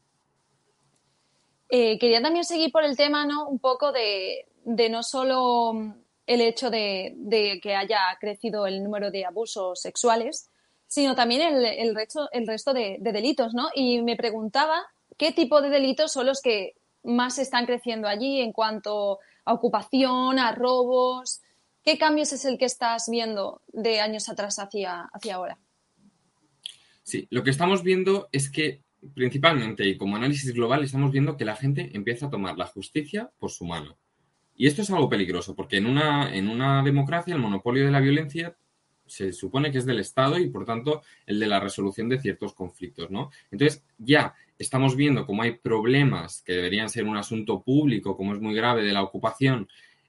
Eh, 1.70 1.98
quería 1.98 2.22
también 2.22 2.46
seguir 2.46 2.72
por 2.72 2.84
el 2.84 2.96
tema, 2.96 3.26
¿no? 3.26 3.50
Un 3.50 3.58
poco 3.58 3.92
de, 3.92 4.46
de 4.64 4.90
no 4.90 5.02
solo 5.02 5.96
el 6.28 6.42
hecho 6.42 6.70
de, 6.70 7.14
de, 7.18 7.60
que 7.62 7.76
haya 7.76 8.00
crecido 8.20 8.68
el 8.68 8.84
número 8.84 9.10
de 9.10 9.26
abusos 9.26 9.82
sexuales, 9.82 10.52
sino 10.94 11.16
también 11.16 11.42
el, 11.42 11.96
resto, 11.96 12.30
el 12.32 12.46
resto 12.46 12.72
de, 12.72 12.98
de, 13.00 13.12
delitos, 13.12 13.56
¿no? 13.56 13.70
Y 13.74 14.04
me 14.04 14.16
preguntaba 14.16 14.86
qué 15.18 15.32
tipo 15.32 15.60
de 15.60 15.72
delitos 15.72 16.12
son 16.12 16.28
los 16.28 16.40
que 16.40 16.76
más 17.02 17.40
están 17.40 17.66
creciendo 17.66 18.08
allí 18.08 18.42
en 18.42 18.52
cuanto 18.52 19.18
a 19.44 19.54
ocupación, 19.54 20.38
a 20.38 20.52
robos. 20.52 21.42
¿Qué 21.84 21.98
cambios 21.98 22.32
es 22.32 22.46
el 22.46 22.60
que 22.60 22.66
estás 22.66 23.08
viendo 23.10 23.64
de 23.70 24.02
años 24.02 24.30
atrás 24.30 24.60
hacia, 24.60 25.10
hacia 25.12 25.34
ahora? 25.34 25.58
Sí, 27.02 27.28
lo 27.32 27.44
que 27.44 27.50
estamos 27.50 27.82
viendo 27.82 28.30
es 28.32 28.52
que 28.52 28.84
principalmente 29.16 29.88
y 29.88 29.98
como 29.98 30.18
análisis 30.18 30.54
global 30.54 30.84
estamos 30.84 31.12
viendo 31.12 31.38
que 31.38 31.44
la 31.44 31.56
gente 31.56 31.90
empieza 31.96 32.28
a 32.28 32.30
tomar 32.30 32.56
la 32.56 32.68
justicia 32.68 33.32
por 33.40 33.50
su 33.50 33.66
mano. 33.66 33.98
Y 34.56 34.68
esto 34.68 34.84
es 34.84 34.92
algo 34.92 35.10
peligroso 35.10 35.56
porque 35.56 35.78
en 35.78 35.88
una, 35.88 36.32
en 36.36 36.50
una 36.50 36.84
democracia 36.84 37.34
el 37.34 37.42
monopolio 37.42 37.84
de 37.84 37.92
la 37.92 38.00
violencia 38.00 38.56
se 39.14 39.32
supone 39.32 39.72
que 39.72 39.78
es 39.78 39.86
del 39.86 40.00
Estado 40.00 40.40
y, 40.40 40.50
por 40.50 40.66
tanto, 40.66 41.04
el 41.28 41.40
de 41.40 41.46
la 41.46 41.60
resolución 41.60 42.10
de 42.10 42.20
ciertos 42.20 42.54
conflictos, 42.54 43.12
¿no? 43.12 43.30
Entonces, 43.52 43.84
ya 44.00 44.34
estamos 44.58 44.96
viendo 44.96 45.28
cómo 45.28 45.44
hay 45.44 45.52
problemas 45.52 46.42
que 46.42 46.54
deberían 46.54 46.90
ser 46.90 47.06
un 47.06 47.16
asunto 47.16 47.62
público, 47.62 48.18
como 48.18 48.34
es 48.34 48.42
muy 48.42 48.56
grave, 48.56 48.82
de 48.82 48.92
la 48.92 49.04
ocupación, 49.04 49.68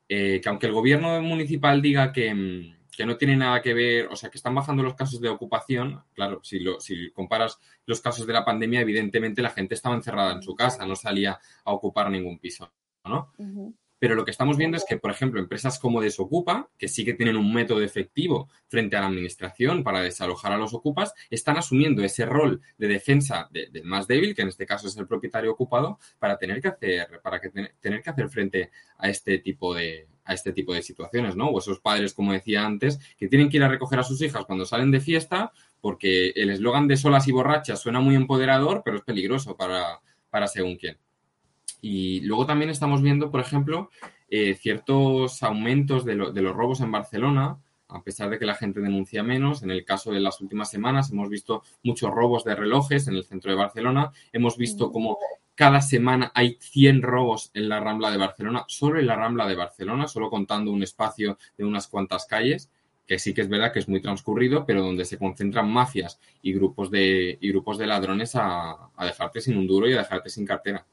eh, 0.09 0.41
que 0.43 0.49
aunque 0.49 0.67
el 0.67 0.73
gobierno 0.73 1.21
municipal 1.21 1.83
diga 1.83 2.13
que, 2.13 2.35
mm, 2.35 2.77
que, 2.97 3.05
no 3.05 3.19
tiene 3.19 3.37
nada 3.37 3.61
que 3.61 3.75
ver, 3.75 4.07
o 4.07 4.17
sea, 4.17 4.31
que 4.31 4.39
están 4.39 4.55
bajando 4.55 4.83
los 4.83 4.95
casos 4.95 5.21
de 5.21 5.29
ocupación, 5.29 6.03
claro, 6.15 6.41
si, 6.43 6.61
lo, 6.61 6.81
si 6.81 7.11
comparas 7.11 7.59
los 7.85 8.01
casos 8.01 8.27
de 8.27 8.33
la 8.33 8.45
pandemia, 8.45 8.81
evidentemente 8.81 9.43
la 9.43 9.51
gente 9.51 9.75
estaba 9.75 9.97
encerrada 9.97 10.33
en 10.33 10.43
su 10.43 10.55
casa, 10.55 10.87
no 10.87 10.97
salía 10.97 11.39
a 11.65 11.73
ocupar 11.73 12.11
ningún 12.11 12.39
piso, 12.39 12.73
¿no? 13.05 13.33
Uh 13.37 13.45
-huh. 13.45 13.75
Pero 13.99 14.15
lo 14.15 14.25
que 14.25 14.31
estamos 14.31 14.57
viendo 14.57 14.77
es 14.77 14.85
que, 14.85 14.97
por 14.97 15.11
ejemplo, 15.11 15.41
empresas 15.41 15.79
como 15.79 16.01
Desocupa, 16.01 16.69
que 16.79 16.89
sí 16.89 17.05
que 17.05 17.15
tienen 17.15 17.37
un 17.37 17.53
método 17.53 17.81
efectivo 17.83 18.49
frente 18.69 18.97
a 18.97 19.01
la 19.01 19.07
administración 19.07 19.83
para 19.83 20.01
desalojar 20.01 20.53
a 20.53 20.59
los 20.59 20.75
ocupas, 20.75 21.15
están 21.31 21.57
asumiendo 21.57 22.03
ese 22.03 22.27
rol 22.27 22.61
de 22.77 22.89
defensa 22.89 23.49
del 23.51 23.73
de 23.73 23.83
más 23.83 24.07
débil, 24.07 24.35
que 24.35 24.43
en 24.43 24.49
este 24.49 24.67
caso 24.67 24.89
es 24.89 24.97
el 24.97 25.07
propietario 25.07 25.53
ocupado, 25.53 25.99
para 26.19 26.37
tener 26.37 26.61
que 26.61 26.69
hacer, 26.69 27.21
para 27.23 27.41
que 27.41 27.51
tener 27.81 28.03
que 28.03 28.11
hacer 28.11 28.29
frente 28.29 28.71
a 28.99 29.09
este 29.09 29.39
tipo 29.39 29.75
de, 29.75 30.09
a 30.25 30.35
este 30.35 30.53
tipo 30.53 30.75
de 30.75 30.83
situaciones, 30.83 31.37
¿no? 31.37 31.49
O 31.49 31.59
esos 31.59 31.81
padres, 31.81 32.15
como 32.15 32.33
decía 32.33 32.65
antes, 32.65 32.99
que 33.17 33.29
tienen 33.29 33.49
que 33.49 33.59
ir 33.59 33.63
a 33.63 33.69
recoger 33.69 33.99
a 33.99 34.05
sus 34.05 34.21
hijas 34.23 34.45
cuando 34.47 34.65
salen 34.65 34.91
de 34.91 35.01
fiesta, 35.01 35.53
porque 35.81 36.31
el 36.31 36.51
eslogan 36.51 36.89
de 36.89 36.97
solas 36.97 37.29
y 37.29 37.33
borrachas 37.33 37.81
suena 37.81 38.01
muy 38.01 38.15
empoderador, 38.15 38.83
pero 38.85 38.97
es 38.97 39.03
peligroso 39.03 39.57
para, 39.57 40.01
para 40.31 40.49
según 40.49 40.77
quién. 40.77 40.99
Y 41.85 42.21
luego 42.21 42.47
también 42.47 42.71
estamos 42.71 43.03
viendo, 43.03 43.31
por 43.31 43.41
ejemplo, 43.41 43.91
eh, 44.31 44.55
ciertos 44.55 45.43
aumentos 45.43 46.07
de, 46.07 46.15
lo, 46.15 46.33
de, 46.33 46.41
los 46.41 46.57
robos 46.57 46.81
en 46.81 46.91
Barcelona, 46.91 47.59
a 47.89 48.03
pesar 48.03 48.31
de 48.31 48.39
que 48.39 48.47
la 48.47 48.55
gente 48.55 48.81
denuncia 48.81 49.23
menos. 49.23 49.63
En 49.63 49.71
el 49.71 49.85
caso 49.85 50.11
de 50.11 50.21
las 50.21 50.41
últimas 50.41 50.71
semanas 50.71 51.11
hemos 51.11 51.29
visto 51.29 51.63
muchos 51.83 52.11
robos 52.11 52.43
de 52.43 52.55
relojes 52.55 53.07
en 53.07 53.17
el 53.17 53.25
centro 53.25 53.51
de 53.51 53.59
Barcelona. 53.59 54.13
Hemos 54.33 54.57
visto 54.57 54.91
como 54.91 55.19
cada 55.55 55.83
semana 55.83 56.33
hay 56.35 56.57
100 56.59 57.03
robos 57.03 57.51
en 57.53 57.69
la 57.69 57.81
Rambla 57.81 58.11
de 58.11 58.17
Barcelona, 58.17 58.65
solo 58.67 58.99
en 58.99 59.07
la 59.07 59.17
Rambla 59.17 59.47
de 59.47 59.55
Barcelona, 59.55 60.09
solo 60.09 60.31
contando 60.31 60.71
un 60.71 60.83
espacio 60.83 61.37
de 61.59 61.67
unas 61.67 61.87
cuantas 61.87 62.25
calles 62.25 62.71
que 63.07 63.19
sí 63.19 63.35
que 63.35 63.43
es 63.43 63.51
verdad 63.51 63.75
que 63.75 63.81
es 63.81 63.89
muy 63.91 64.01
transcurrido, 64.01 64.65
pero 64.65 64.83
donde 64.83 65.05
se 65.05 65.19
concentran 65.19 65.71
mafias 65.71 66.19
y 66.41 66.55
grupos 66.55 66.91
de, 66.91 67.37
y 67.39 67.49
grupos 67.51 67.77
de 67.77 67.87
ladrones 67.87 68.35
a, 68.37 68.89
a 68.97 69.05
dejarte 69.05 69.43
sin 69.43 69.59
un 69.59 69.67
duro 69.67 69.87
y 69.87 69.93
a 69.93 69.99
dejarte 69.99 70.31
sin 70.31 70.47
cartera. 70.47 70.87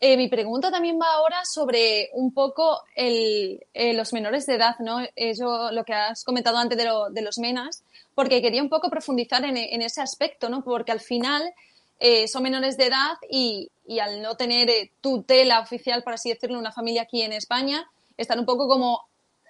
Eh, 0.00 0.16
mi 0.16 0.28
pregunta 0.28 0.70
también 0.70 0.98
va 1.00 1.06
ahora 1.14 1.44
sobre 1.44 2.10
un 2.12 2.32
poco 2.34 2.82
el, 2.94 3.64
eh, 3.72 3.94
los 3.94 4.12
menores 4.12 4.44
de 4.46 4.54
edad, 4.54 4.76
¿no? 4.80 4.98
Eso, 5.16 5.70
lo 5.72 5.84
que 5.84 5.94
has 5.94 6.24
comentado 6.24 6.58
antes 6.58 6.76
de, 6.76 6.84
lo, 6.84 7.10
de 7.10 7.22
los 7.22 7.38
menas, 7.38 7.82
porque 8.14 8.42
quería 8.42 8.62
un 8.62 8.68
poco 8.68 8.90
profundizar 8.90 9.44
en, 9.44 9.56
en 9.56 9.82
ese 9.82 10.02
aspecto, 10.02 10.48
¿no? 10.48 10.62
Porque 10.62 10.92
al 10.92 11.00
final 11.00 11.54
eh, 12.00 12.28
son 12.28 12.42
menores 12.42 12.76
de 12.76 12.86
edad 12.86 13.14
y, 13.30 13.70
y 13.86 13.98
al 14.00 14.20
no 14.20 14.36
tener 14.36 14.68
eh, 14.68 14.90
tutela 15.00 15.60
oficial, 15.60 16.02
por 16.02 16.14
así 16.14 16.28
decirlo, 16.28 16.58
una 16.58 16.72
familia 16.72 17.02
aquí 17.02 17.22
en 17.22 17.32
España, 17.32 17.88
están 18.16 18.40
un 18.40 18.46
poco 18.46 18.68
como 18.68 19.06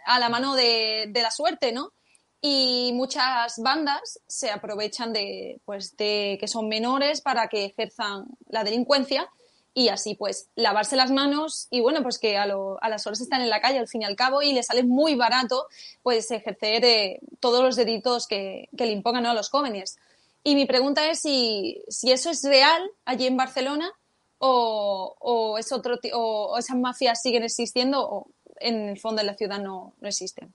a 0.07 0.19
la 0.19 0.29
mano 0.29 0.55
de, 0.55 1.07
de 1.09 1.23
la 1.23 1.31
suerte, 1.31 1.73
¿no? 1.73 1.93
Y 2.41 2.93
muchas 2.93 3.59
bandas 3.59 4.21
se 4.27 4.51
aprovechan 4.51 5.15
de, 5.15 5.59
pues, 5.65 5.97
de 5.97 6.37
que 6.39 6.47
son 6.47 6.69
menores 6.69 7.23
para 7.23 7.49
que 7.49 7.65
ejerzan 7.65 8.27
la 8.49 8.63
delincuencia 8.63 9.29
y 9.75 9.88
así 9.88 10.14
pues 10.14 10.49
lavarse 10.54 10.95
las 10.95 11.11
manos 11.11 11.66
y 11.71 11.81
bueno 11.81 12.02
pues 12.02 12.19
que 12.19 12.38
a, 12.38 12.47
lo, 12.47 12.78
a, 12.81 12.88
las 12.88 13.07
horas 13.07 13.21
están 13.21 13.43
en 13.43 13.50
la 13.50 13.61
calle 13.61 13.81
al 13.81 13.88
fin 13.88 14.02
y 14.02 14.04
al 14.04 14.14
cabo 14.14 14.40
y 14.40 14.52
le 14.52 14.62
sale 14.62 14.85
muy 14.85 15.16
barato 15.16 15.66
pues 16.02 16.31
ejercer 16.31 16.85
eh, 16.85 17.19
todos 17.40 17.62
los 17.62 17.75
delitos 17.75 18.28
que, 18.28 18.69
que 18.76 18.87
le 18.87 18.93
impongan 18.93 19.26
a 19.26 19.35
los 19.35 19.50
jóvenes. 19.50 19.97
Y 20.45 20.54
mi 20.54 20.66
pregunta 20.66 21.11
es 21.11 21.21
si, 21.21 21.83
si 21.88 22.12
eso 22.12 22.31
es 22.31 22.45
real 22.45 22.88
allí 23.04 23.26
en 23.26 23.37
Barcelona 23.37 23.90
o, 24.38 25.16
o, 25.19 25.59
es 25.59 25.73
otro, 25.73 25.99
o, 26.12 26.52
o 26.52 26.59
esas 26.59 26.76
mafias 26.76 27.21
siguen 27.21 27.43
existiendo 27.43 28.07
o 28.09 28.26
en 28.61 28.90
el 28.90 29.00
fondo 29.00 29.23
de 29.23 29.26
la 29.26 29.35
ciudad 29.35 29.59
no, 29.59 29.95
no 30.00 30.09
existen. 30.09 30.54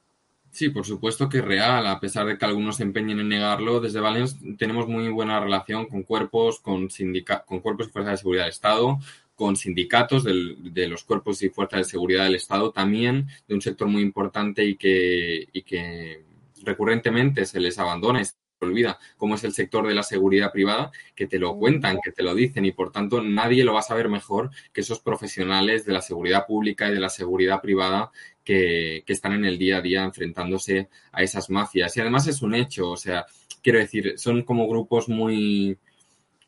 Sí, 0.52 0.70
por 0.70 0.86
supuesto 0.86 1.30
que 1.30 1.40
es 1.40 1.46
real, 1.46 1.86
a 1.86 2.00
pesar 2.00 2.26
de 2.26 2.38
que 2.38 2.46
algunos 2.46 2.78
se 2.78 2.84
empeñen 2.84 3.20
en 3.20 3.30
negarlo. 3.30 3.80
Desde 3.80 4.00
Valens 4.00 4.38
tenemos 4.58 4.88
muy 4.88 5.08
buena 5.10 5.40
relación 5.40 5.86
con 5.86 6.04
cuerpos, 6.04 6.60
con, 6.60 6.90
sindica 6.90 7.44
con 7.46 7.60
cuerpos 7.60 7.88
y 7.88 7.92
fuerzas 7.92 8.14
de 8.14 8.18
seguridad 8.18 8.44
del 8.44 8.52
Estado, 8.52 9.00
con 9.36 9.56
sindicatos 9.56 10.24
del, 10.24 10.74
de 10.74 10.88
los 10.88 11.04
cuerpos 11.04 11.42
y 11.44 11.50
fuerzas 11.50 11.80
de 11.80 11.84
seguridad 11.86 12.24
del 12.26 12.36
Estado 12.36 12.72
también, 12.72 13.28
de 13.48 13.56
un 13.56 13.62
sector 13.62 13.88
muy 13.88 14.02
importante 14.02 14.66
y 14.66 14.76
que, 14.76 15.48
y 15.54 15.62
que 15.62 16.24
recurrentemente 16.64 17.46
se 17.46 17.60
les 17.60 17.78
abandona 17.78 18.22
olvida, 18.66 19.00
como 19.18 19.36
es 19.36 19.44
el 19.44 19.54
sector 19.54 19.88
de 19.88 19.94
la 19.94 20.04
seguridad 20.04 20.52
privada, 20.52 20.92
que 21.16 21.28
te 21.28 21.40
lo 21.40 21.58
cuentan, 21.58 22.00
que 22.04 22.12
te 22.12 22.24
lo 22.24 22.36
dicen 22.36 22.66
y 22.66 22.72
por 22.72 22.92
tanto 22.92 23.22
nadie 23.22 23.64
lo 23.64 23.74
va 23.74 23.80
a 23.80 23.84
saber 23.84 24.10
mejor 24.10 24.50
que 24.74 24.82
esos 24.82 25.00
profesionales 25.00 25.86
de 25.86 25.94
la 25.94 26.02
seguridad 26.02 26.46
pública 26.46 26.90
y 26.90 26.94
de 26.94 27.00
la 27.00 27.10
seguridad 27.10 27.62
privada 27.62 28.12
que, 28.44 29.04
que, 29.06 29.14
están 29.14 29.34
en 29.34 29.46
el 29.46 29.58
día 29.58 29.78
a 29.78 29.82
día 29.82 30.04
enfrentándose 30.04 30.90
a 31.12 31.24
esas 31.24 31.50
mafias. 31.50 31.96
Y 31.96 32.02
además 32.02 32.28
es 32.28 32.42
un 32.42 32.56
hecho, 32.56 32.92
o 32.92 32.98
sea, 32.98 33.26
quiero 33.62 33.80
decir, 33.80 34.14
son 34.18 34.44
como 34.44 34.68
grupos 34.68 35.10
muy... 35.10 35.78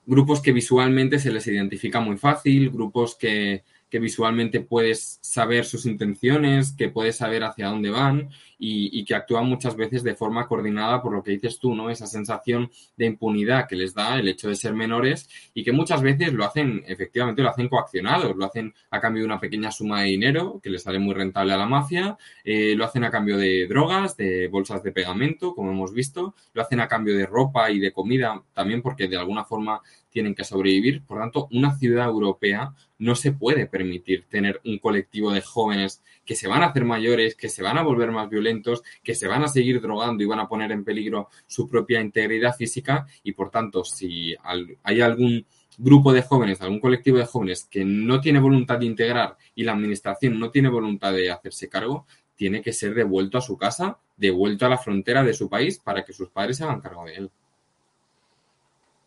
grupos 0.06 0.42
que 0.42 0.52
visualmente 0.52 1.20
se 1.20 1.32
les 1.32 1.46
identifica 1.48 2.00
muy 2.00 2.18
fácil, 2.18 2.72
grupos 2.72 3.16
que, 3.16 3.64
que 3.92 4.00
visualmente 4.00 4.62
puedes 4.62 5.20
saber 5.22 5.66
sus 5.66 5.86
intenciones, 5.86 6.72
que 6.72 6.88
puedes 6.88 7.18
saber 7.18 7.44
hacia 7.44 7.68
dónde 7.68 7.90
van 7.90 8.30
y, 8.58 9.04
que 9.06 9.16
actúan 9.16 9.48
muchas 9.48 9.76
veces 9.76 10.04
de 10.04 10.16
forma 10.16 10.48
coordinada 10.48 11.02
por 11.02 11.12
lo 11.12 11.24
que 11.24 11.32
dices 11.32 11.60
tú, 11.60 11.76
¿no? 11.76 11.90
Esa 11.90 12.06
sensación 12.06 12.72
de 12.96 13.08
impunidad 13.08 13.68
que 13.68 13.76
les 13.76 13.94
da 13.94 14.18
el 14.20 14.28
hecho 14.28 14.48
de 14.48 14.56
ser 14.56 14.74
menores 14.74 15.28
y 15.54 15.64
que 15.64 15.72
muchas 15.72 16.02
veces 16.02 16.32
lo 16.32 16.46
hacen, 16.46 16.84
efectivamente, 16.88 17.42
lo 17.42 17.50
hacen 17.50 17.68
coaccionados, 17.68 18.36
lo 18.36 18.46
hacen 18.46 18.74
a 18.92 19.02
cambio 19.02 19.24
de 19.24 19.26
una 19.26 19.40
pequeña 19.40 19.72
suma 19.72 20.02
de 20.02 20.10
dinero 20.10 20.60
que 20.64 20.70
les 20.70 20.84
sale 20.84 21.00
muy 21.00 21.16
rentable 21.16 21.54
a 21.54 21.58
la 21.58 21.66
mafia, 21.66 22.18
eh, 22.44 22.76
lo 22.78 22.86
hacen 22.86 23.04
a 23.04 23.12
cambio 23.12 23.38
de 23.38 23.68
drogas, 23.68 24.16
de 24.16 24.48
bolsas 24.48 24.84
de 24.84 24.92
pegamento, 24.92 25.54
como 25.54 25.72
hemos 25.72 25.92
visto, 25.92 26.36
lo 26.54 26.62
hacen 26.62 26.80
a 26.80 26.88
cambio 26.88 27.18
de 27.18 27.26
ropa 27.26 27.72
y 27.72 27.80
de 27.80 27.92
comida 27.92 28.42
también 28.54 28.82
porque 28.82 29.08
de 29.08 29.18
alguna 29.18 29.44
forma 29.44 29.82
tienen 30.12 30.36
que 30.36 30.44
sobrevivir. 30.44 31.04
Por 31.04 31.20
tanto, 31.20 31.48
una 31.52 31.76
ciudad 31.78 32.08
europea 32.08 32.74
no 33.00 33.16
se 33.16 33.32
puede 33.32 33.66
permitir 33.66 34.26
tener 34.30 34.62
un 34.66 34.78
colectivo 34.78 35.32
de 35.32 35.42
jóvenes 35.42 36.04
que 36.26 36.36
se 36.36 36.48
van 36.48 36.62
a 36.62 36.68
hacer 36.68 36.86
mayores, 36.86 37.36
que 37.36 37.50
se 37.50 37.64
van 37.64 37.78
a 37.78 37.84
volver 37.84 38.12
más 38.12 38.30
violentos, 38.30 38.84
que 39.04 39.16
se 39.16 39.28
van 39.28 39.44
a 39.44 39.48
seguir 39.48 39.82
drogando 39.82 40.24
y 40.24 40.28
van 40.28 40.40
a 40.40 40.48
poner 40.48 40.72
en 40.72 40.84
peligro 40.84 41.30
su 41.48 41.68
propia 41.68 42.02
integridad 42.02 42.56
física 42.56 43.08
y 43.24 43.32
por 43.32 43.50
tanto 43.50 43.84
si 43.84 44.36
hay 44.84 45.02
algún 45.02 45.46
grupo 45.78 46.14
de 46.14 46.22
jóvenes, 46.22 46.62
algún 46.62 46.80
colectivo 46.80 47.18
de 47.18 47.26
jóvenes 47.26 47.66
que 47.66 47.84
no 47.84 48.22
tiene 48.22 48.40
voluntad 48.40 48.78
de 48.78 48.86
integrar 48.86 49.38
y 49.56 49.64
la 49.64 49.72
administración 49.72 50.40
no 50.40 50.52
tiene 50.52 50.70
voluntad 50.70 51.14
de 51.14 51.32
hacerse 51.32 51.70
cargo, 51.70 52.06
tiene 52.36 52.62
que 52.62 52.74
ser 52.74 52.94
devuelto 52.94 53.38
a 53.38 53.42
su 53.42 53.58
casa, 53.58 53.98
devuelto 54.16 54.66
a 54.66 54.70
la 54.70 54.78
frontera 54.78 55.24
de 55.24 55.34
su 55.34 55.50
país 55.50 55.80
para 55.80 56.04
que 56.04 56.14
sus 56.14 56.30
padres 56.30 56.58
se 56.58 56.64
hagan 56.64 56.82
cargo 56.82 57.06
de 57.06 57.16
él 57.16 57.32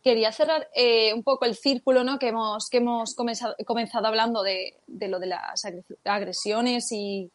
quería 0.05 0.31
cerrar 0.33 0.69
eh, 0.75 1.15
un 1.15 1.23
poco 1.23 1.47
el 1.47 1.57
círculo 1.57 2.05
¿no? 2.05 2.19
que 2.19 2.29
hemos, 2.29 2.69
comenzado, 2.69 4.07
hablando 4.07 4.43
de, 4.43 4.77
lo 4.87 5.19
de 5.19 5.27
las 5.27 5.67
agresiones 6.05 6.93
y, 6.93 7.33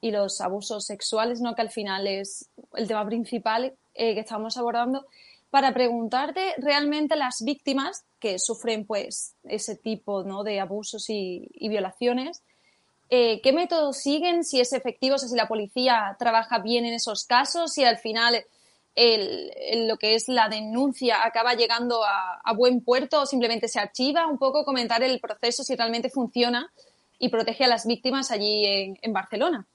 los 0.00 0.42
abusos 0.42 0.84
sexuales, 0.84 1.40
¿no? 1.40 1.54
que 1.54 1.62
al 1.62 1.70
final 1.70 2.06
es 2.06 2.50
el 2.74 2.86
tema 2.86 3.06
principal 3.06 3.72
eh, 3.94 4.12
que 4.12 4.20
estamos 4.20 4.58
abordando, 4.58 5.06
para 5.48 5.72
preguntarte 5.72 6.52
realmente 6.58 7.16
las 7.16 7.42
víctimas 7.42 8.04
que 8.20 8.38
sufren 8.38 8.84
pues, 8.84 9.34
ese 9.44 9.76
tipo 9.76 10.22
de 10.44 10.60
abusos 10.60 11.06
y, 11.08 11.48
violaciones. 11.58 12.42
Eh, 13.08 13.40
¿Qué 13.40 13.54
métodos 13.54 13.96
siguen? 13.96 14.44
Si 14.44 14.60
es 14.60 14.74
efectivo, 14.74 15.16
si 15.16 15.34
la 15.34 15.48
policía 15.48 16.16
trabaja 16.18 16.58
bien 16.58 16.84
en 16.84 16.92
esos 16.92 17.24
casos, 17.24 17.72
si 17.72 17.82
al 17.82 17.96
final 17.96 18.44
el, 18.94 19.88
lo 19.88 19.96
que 19.96 20.14
es 20.14 20.28
la 20.28 20.48
denuncia 20.48 21.24
acaba 21.24 21.54
llegando 21.54 22.02
a, 22.04 22.52
buen 22.54 22.80
puerto 22.80 23.22
o 23.22 23.26
simplemente 23.26 23.68
se 23.68 23.80
archiva, 23.80 24.26
un 24.26 24.38
poco 24.38 24.64
comentar 24.64 25.02
el 25.02 25.20
proceso 25.20 25.64
si 25.64 25.74
realmente 25.74 26.10
funciona 26.10 26.72
y 27.18 27.28
protege 27.28 27.64
a 27.64 27.68
las 27.68 27.86
víctimas 27.86 28.30
allí 28.30 28.94
en 29.00 29.12
Barcelona. 29.12 29.66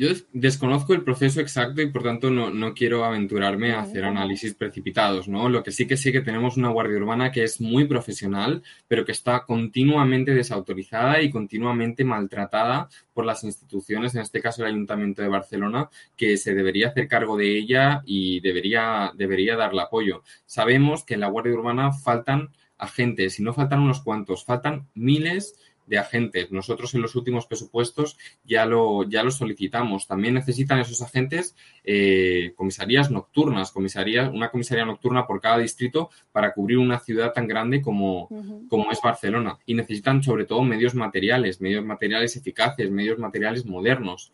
Yo 0.00 0.08
desconozco 0.32 0.94
el 0.94 1.04
proceso 1.04 1.42
exacto 1.42 1.82
y 1.82 1.90
por 1.90 2.02
tanto 2.02 2.30
no, 2.30 2.72
quiero 2.72 3.04
aventurarme 3.04 3.72
a 3.72 3.80
hacer 3.80 4.06
análisis 4.06 4.54
precipitados, 4.54 5.28
¿no? 5.28 5.50
Lo 5.50 5.62
que 5.62 5.72
sí 5.72 5.86
que 5.86 5.98
sí 5.98 6.10
que 6.10 6.22
tenemos 6.22 6.56
una 6.56 6.70
guardia 6.70 6.96
urbana 6.96 7.30
que 7.30 7.44
es 7.44 7.60
muy 7.60 7.84
profesional, 7.84 8.62
pero 8.88 9.04
que 9.04 9.12
está 9.12 9.44
continuamente 9.44 10.32
desautorizada 10.32 11.20
y 11.20 11.28
continuamente 11.28 12.02
maltratada 12.02 12.88
por 13.12 13.26
las 13.26 13.44
instituciones, 13.44 14.14
en 14.14 14.22
este 14.22 14.40
caso 14.40 14.62
el 14.62 14.72
Ayuntamiento 14.72 15.20
de 15.20 15.28
Barcelona, 15.28 15.90
que 16.16 16.38
se 16.38 16.54
debería 16.54 16.88
hacer 16.88 17.06
cargo 17.06 17.36
de 17.36 17.58
ella 17.58 18.00
y 18.06 18.40
debería, 18.40 19.12
debería 19.14 19.54
darle 19.54 19.82
apoyo. 19.82 20.22
Sabemos 20.46 21.04
que 21.04 21.12
en 21.12 21.20
la 21.20 21.28
guardia 21.28 21.52
urbana 21.52 21.92
faltan 21.92 22.48
agentes 22.78 23.38
y 23.38 23.42
no 23.42 23.52
faltan 23.52 23.80
unos 23.80 24.00
cuantos, 24.00 24.46
faltan 24.46 24.88
miles 24.94 25.56
de 25.86 25.98
agentes. 25.98 26.50
Nosotros 26.52 26.94
en 26.94 27.02
los 27.02 27.16
últimos 27.16 27.46
presupuestos 27.46 28.16
ya 28.44 28.64
lo, 28.64 29.02
ya 29.08 29.22
lo 29.22 29.30
solicitamos. 29.30 30.06
También 30.06 30.34
necesitan 30.34 30.78
esos 30.78 31.02
agentes 31.02 31.56
eh, 31.84 32.52
comisarías 32.56 33.10
nocturnas, 33.10 33.72
comisarías, 33.72 34.30
una 34.32 34.50
comisaría 34.50 34.84
nocturna 34.84 35.26
por 35.26 35.40
cada 35.40 35.58
distrito 35.58 36.10
para 36.32 36.52
cubrir 36.52 36.78
una 36.78 37.00
ciudad 37.00 37.32
tan 37.32 37.46
grande 37.46 37.82
como, 37.82 38.28
como 38.68 38.90
es 38.92 39.00
Barcelona. 39.02 39.58
Y 39.66 39.74
necesitan 39.74 40.22
sobre 40.22 40.44
todo 40.44 40.62
medios 40.62 40.94
materiales, 40.94 41.60
medios 41.60 41.84
materiales 41.84 42.36
eficaces, 42.36 42.90
medios 42.90 43.18
materiales 43.18 43.66
modernos. 43.66 44.32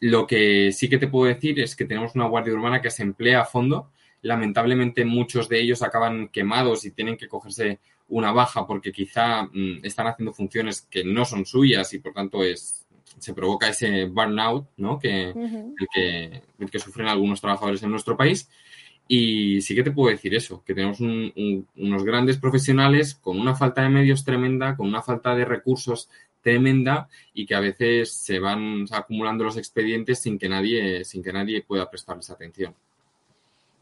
Lo 0.00 0.26
que 0.26 0.72
sí 0.72 0.88
que 0.88 0.98
te 0.98 1.08
puedo 1.08 1.32
decir 1.32 1.60
es 1.60 1.74
que 1.74 1.84
tenemos 1.84 2.14
una 2.14 2.26
guardia 2.26 2.54
urbana 2.54 2.80
que 2.80 2.90
se 2.90 3.02
emplea 3.02 3.42
a 3.42 3.44
fondo. 3.44 3.90
Lamentablemente 4.22 5.04
muchos 5.04 5.48
de 5.48 5.60
ellos 5.60 5.82
acaban 5.82 6.28
quemados 6.28 6.84
y 6.84 6.90
tienen 6.90 7.16
que 7.16 7.28
cogerse 7.28 7.78
una 8.08 8.32
baja 8.32 8.66
porque 8.66 8.92
quizá 8.92 9.44
mm, 9.44 9.80
están 9.82 10.06
haciendo 10.06 10.32
funciones 10.32 10.82
que 10.90 11.04
no 11.04 11.24
son 11.24 11.44
suyas 11.44 11.92
y 11.94 11.98
por 11.98 12.12
tanto 12.12 12.42
es 12.42 12.86
se 13.18 13.34
provoca 13.34 13.68
ese 13.68 14.04
burnout 14.06 14.68
¿no? 14.76 14.98
que, 14.98 15.30
el 15.30 15.88
que, 15.92 16.42
el 16.58 16.70
que 16.70 16.78
sufren 16.78 17.08
algunos 17.08 17.40
trabajadores 17.40 17.82
en 17.82 17.90
nuestro 17.90 18.16
país. 18.16 18.48
Y 19.08 19.62
sí 19.62 19.74
que 19.74 19.82
te 19.82 19.90
puedo 19.90 20.10
decir 20.10 20.34
eso, 20.34 20.62
que 20.64 20.74
tenemos 20.74 21.00
unos 21.00 22.04
grandes 22.04 22.36
profesionales 22.36 23.14
con 23.14 23.40
una 23.40 23.54
falta 23.54 23.82
de 23.82 23.88
medios 23.88 24.24
tremenda, 24.24 24.76
con 24.76 24.86
una 24.86 25.00
falta 25.00 25.34
de 25.34 25.46
recursos 25.46 26.10
tremenda 26.42 27.08
y 27.32 27.46
que 27.46 27.54
a 27.54 27.60
veces 27.60 28.12
se 28.12 28.38
van 28.38 28.84
acumulando 28.90 29.44
los 29.44 29.56
expedientes 29.56 30.20
sin 30.20 30.38
que 30.38 30.48
nadie, 30.48 31.04
sin 31.04 31.22
que 31.22 31.32
nadie 31.32 31.62
pueda 31.62 31.90
prestarles 31.90 32.30
atención 32.30 32.74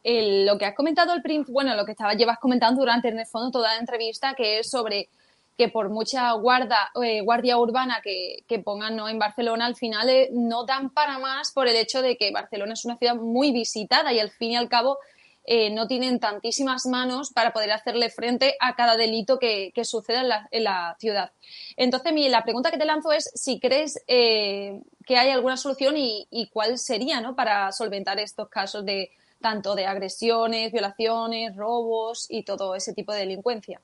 lo 0.07 0.57
que 0.57 0.67
has 0.67 0.75
comentado 0.75 1.21
príncipe, 1.21 1.53
bueno, 1.53 1.75
lo 1.75 1.85
que 1.85 1.93
estaba, 1.93 2.15
llevas 2.15 2.39
comentando 2.39 2.81
durante 2.81 3.09
en 3.09 3.19
el 3.19 3.27
fondo 3.27 3.51
toda 3.51 3.75
la 3.75 3.81
entrevista, 3.81 4.35
que 4.35 4.61
es 4.61 4.71
sobre 4.71 5.09
que 5.57 5.69
por 5.69 5.89
mucha 5.89 6.31
guarda, 6.33 6.91
eh, 7.03 7.23
guardia 7.23 7.59
urbana 7.59 8.01
que, 8.03 8.59
pongan 8.65 8.95
¿no? 8.95 9.09
en 9.09 9.19
Barcelona, 9.19 9.67
al 9.67 9.75
final 9.75 10.09
eh, 10.09 10.29
no 10.33 10.65
dan 10.65 10.91
para 10.91 11.19
más 11.19 11.51
por 11.51 11.67
el 11.67 11.77
hecho 11.77 12.03
de 12.03 12.17
que 12.17 12.31
Barcelona 12.31 12.75
es 12.75 12.85
una 12.85 12.99
ciudad 12.99 13.17
muy 13.17 13.53
visitada 13.53 14.13
y 14.13 14.21
al 14.21 14.31
fin 14.31 14.53
y 14.53 14.57
al 14.57 14.69
cabo 14.69 14.99
eh, 15.45 15.71
no 15.71 15.87
tienen 15.87 16.21
tantísimas 16.21 16.87
manos 16.87 17.31
para 17.33 17.53
poder 17.53 17.73
hacerle 17.73 18.11
frente 18.11 18.57
a 18.61 18.77
cada 18.77 18.97
delito 18.97 19.39
que, 19.39 19.73
que 19.75 19.85
suceda 19.85 20.49
en 20.51 20.65
la, 20.65 20.97
ciudad. 20.99 21.33
Entonces, 21.77 22.13
mi, 22.13 22.29
la 22.29 22.43
pregunta 22.43 22.71
que 22.71 22.79
te 22.79 22.85
lanzo 22.85 23.13
es 23.13 23.31
si 23.35 23.59
crees 23.59 24.03
que 24.07 25.17
hay 25.17 25.31
alguna 25.31 25.57
solución 25.57 25.97
y, 25.97 26.27
y 26.31 26.49
cuál 26.49 26.79
sería 26.79 27.21
¿no? 27.21 27.35
para 27.35 27.73
solventar 27.73 28.19
estos 28.19 28.49
casos 28.49 28.85
de 28.85 29.11
tanto 29.47 29.77
de 29.77 29.87
agresiones, 29.87 30.73
violaciones, 30.73 31.55
robos 31.55 32.27
y 32.29 32.43
todo 32.43 32.75
ese 32.75 32.93
tipo 32.95 33.13
de 33.13 33.21
delincuencia. 33.21 33.81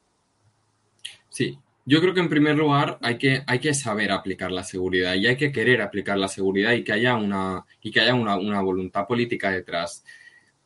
Sí, 1.29 1.57
yo 1.87 2.01
creo 2.01 2.13
que 2.15 2.19
en 2.19 2.29
primer 2.29 2.57
lugar 2.57 2.99
hay 3.01 3.17
que, 3.17 3.45
hay 3.47 3.61
que 3.61 3.73
saber 3.73 4.11
aplicar 4.11 4.51
la 4.51 4.65
seguridad 4.65 5.15
y 5.15 5.29
hay 5.29 5.37
que 5.37 5.53
querer 5.53 5.81
aplicar 5.81 6.19
la 6.19 6.27
seguridad 6.27 6.73
y 6.73 6.83
que 6.83 6.93
haya 6.93 7.15
una, 7.15 7.65
y 7.81 7.93
que 7.93 8.01
haya 8.01 8.13
una, 8.13 8.35
una 8.39 8.61
voluntad 8.61 9.07
política 9.07 9.53
detrás. 9.53 10.05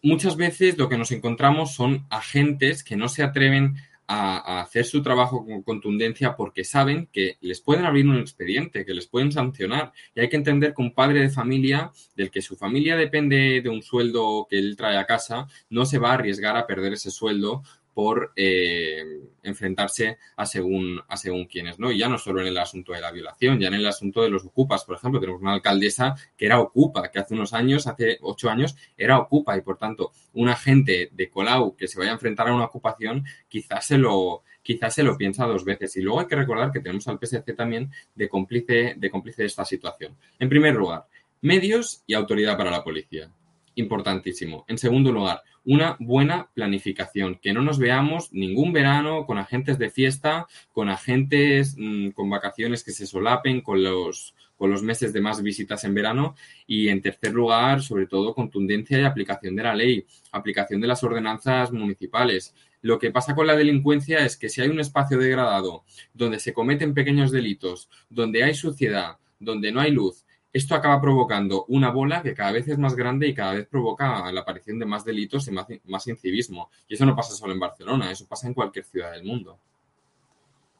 Muchas 0.00 0.34
veces 0.34 0.78
lo 0.78 0.88
que 0.88 0.96
nos 0.96 1.12
encontramos 1.12 1.74
son 1.74 2.06
agentes 2.08 2.82
que 2.82 2.96
no 2.96 3.10
se 3.10 3.22
atreven 3.22 3.76
a, 4.06 4.60
hacer 4.60 4.84
su 4.84 5.02
trabajo 5.02 5.44
con 5.44 5.62
contundencia 5.62 6.36
porque 6.36 6.64
saben 6.64 7.08
que 7.12 7.36
les 7.40 7.60
pueden 7.60 7.84
abrir 7.84 8.06
un 8.06 8.18
expediente, 8.18 8.84
que 8.84 8.94
les 8.94 9.06
pueden 9.06 9.32
sancionar. 9.32 9.92
Y 10.14 10.20
hay 10.20 10.28
que 10.28 10.36
entender 10.36 10.74
que 10.74 10.82
un 10.82 10.94
padre 10.94 11.20
de 11.20 11.30
familia, 11.30 11.90
del 12.14 12.30
que 12.30 12.42
su 12.42 12.56
familia 12.56 12.96
depende 12.96 13.60
de 13.62 13.68
un 13.68 13.82
sueldo 13.82 14.46
que 14.48 14.58
él 14.58 14.76
trae 14.76 14.96
a 14.96 15.06
casa, 15.06 15.46
no 15.70 15.86
se 15.86 15.98
va 15.98 16.10
a 16.10 16.14
arriesgar 16.14 16.56
a 16.56 16.66
perder 16.66 16.94
ese 16.94 17.10
sueldo 17.10 17.62
por 17.96 18.34
eh, 18.36 19.22
enfrentarse 19.42 20.18
a 20.36 20.44
según, 20.44 21.00
a 21.08 21.16
según 21.16 21.46
quienes, 21.46 21.78
¿no? 21.78 21.90
Y 21.90 21.96
ya 21.96 22.10
no 22.10 22.18
solo 22.18 22.42
en 22.42 22.48
el 22.48 22.58
asunto 22.58 22.92
de 22.92 23.00
la 23.00 23.10
violación, 23.10 23.58
ya 23.58 23.68
en 23.68 23.74
el 23.74 23.86
asunto 23.86 24.20
de 24.20 24.28
los 24.28 24.44
ocupas, 24.44 24.84
por 24.84 24.96
ejemplo, 24.96 25.18
tenemos 25.18 25.40
una 25.40 25.54
alcaldesa 25.54 26.14
que 26.36 26.44
era 26.44 26.60
ocupa, 26.60 27.10
que 27.10 27.20
hace 27.20 27.32
unos 27.32 27.54
años, 27.54 27.86
hace 27.86 28.18
ocho 28.20 28.50
años, 28.50 28.76
era 28.98 29.18
ocupa 29.18 29.56
y 29.56 29.62
por 29.62 29.78
tanto 29.78 30.12
un 30.34 30.50
agente 30.50 31.08
de 31.10 31.30
Colau 31.30 31.74
que 31.74 31.88
se 31.88 31.98
vaya 31.98 32.10
a 32.10 32.12
enfrentar 32.12 32.48
a 32.48 32.54
una 32.54 32.66
ocupación 32.66 33.24
quizás 33.48 33.86
se 33.86 33.96
lo, 33.96 34.42
quizás 34.62 34.92
se 34.92 35.02
lo 35.02 35.16
piensa 35.16 35.46
dos 35.46 35.64
veces. 35.64 35.96
Y 35.96 36.02
luego 36.02 36.20
hay 36.20 36.26
que 36.26 36.36
recordar 36.36 36.72
que 36.72 36.80
tenemos 36.80 37.08
al 37.08 37.18
PSC 37.18 37.54
también 37.56 37.90
de 38.14 38.28
cómplice, 38.28 38.92
de 38.98 39.10
cómplice 39.10 39.40
de 39.40 39.46
esta 39.46 39.64
situación. 39.64 40.18
En 40.38 40.50
primer 40.50 40.74
lugar, 40.74 41.06
medios 41.40 42.02
y 42.06 42.12
autoridad 42.12 42.58
para 42.58 42.70
la 42.70 42.84
policía 42.84 43.30
importantísimo. 43.76 44.64
En 44.68 44.76
segundo 44.76 45.12
lugar, 45.12 45.42
una 45.66 45.96
buena 45.98 46.48
planificación, 46.54 47.40
que 47.42 47.52
no 47.52 47.60
nos 47.60 47.78
veamos 47.78 48.32
ningún 48.32 48.72
verano 48.72 49.26
con 49.26 49.36
agentes 49.36 49.78
de 49.78 49.90
fiesta, 49.90 50.46
con 50.72 50.88
agentes 50.88 51.74
mm, 51.76 52.10
con 52.10 52.30
vacaciones 52.30 52.84
que 52.84 52.92
se 52.92 53.04
solapen 53.04 53.62
con 53.62 53.82
los, 53.82 54.34
con 54.56 54.70
los 54.70 54.84
meses 54.84 55.12
de 55.12 55.20
más 55.20 55.42
visitas 55.42 55.82
en 55.82 55.92
verano 55.94 56.36
y 56.68 56.88
en 56.88 57.02
tercer 57.02 57.32
lugar, 57.32 57.82
sobre 57.82 58.06
todo, 58.06 58.32
contundencia 58.32 59.00
y 59.00 59.04
aplicación 59.04 59.56
de 59.56 59.62
la 59.64 59.74
ley, 59.74 60.06
aplicación 60.30 60.80
de 60.80 60.86
las 60.86 61.02
ordenanzas 61.02 61.72
municipales. 61.72 62.54
Lo 62.82 63.00
que 63.00 63.10
pasa 63.10 63.34
con 63.34 63.48
la 63.48 63.56
delincuencia 63.56 64.24
es 64.24 64.36
que 64.36 64.48
si 64.48 64.60
hay 64.60 64.68
un 64.68 64.78
espacio 64.78 65.18
degradado 65.18 65.84
donde 66.14 66.38
se 66.38 66.52
cometen 66.52 66.94
pequeños 66.94 67.32
delitos, 67.32 67.90
donde 68.08 68.44
hay 68.44 68.54
suciedad, 68.54 69.16
donde 69.40 69.72
no 69.72 69.80
hay 69.80 69.90
luz, 69.90 70.25
esto 70.52 70.74
acaba 70.74 71.00
provocando 71.00 71.64
una 71.68 71.90
bola 71.90 72.22
que 72.22 72.34
cada 72.34 72.52
vez 72.52 72.66
es 72.68 72.78
más 72.78 72.94
grande 72.94 73.28
y 73.28 73.34
cada 73.34 73.54
vez 73.54 73.66
provoca 73.66 74.30
la 74.32 74.40
aparición 74.40 74.78
de 74.78 74.86
más 74.86 75.04
delitos 75.04 75.46
y 75.48 75.50
más, 75.50 76.06
incivismo. 76.06 76.70
Y 76.88 76.94
eso 76.94 77.04
no 77.04 77.14
pasa 77.14 77.34
solo 77.34 77.52
en 77.52 77.60
Barcelona, 77.60 78.10
eso 78.10 78.26
pasa 78.26 78.46
en 78.46 78.54
cualquier 78.54 78.84
ciudad 78.84 79.12
del 79.12 79.24
mundo. 79.24 79.58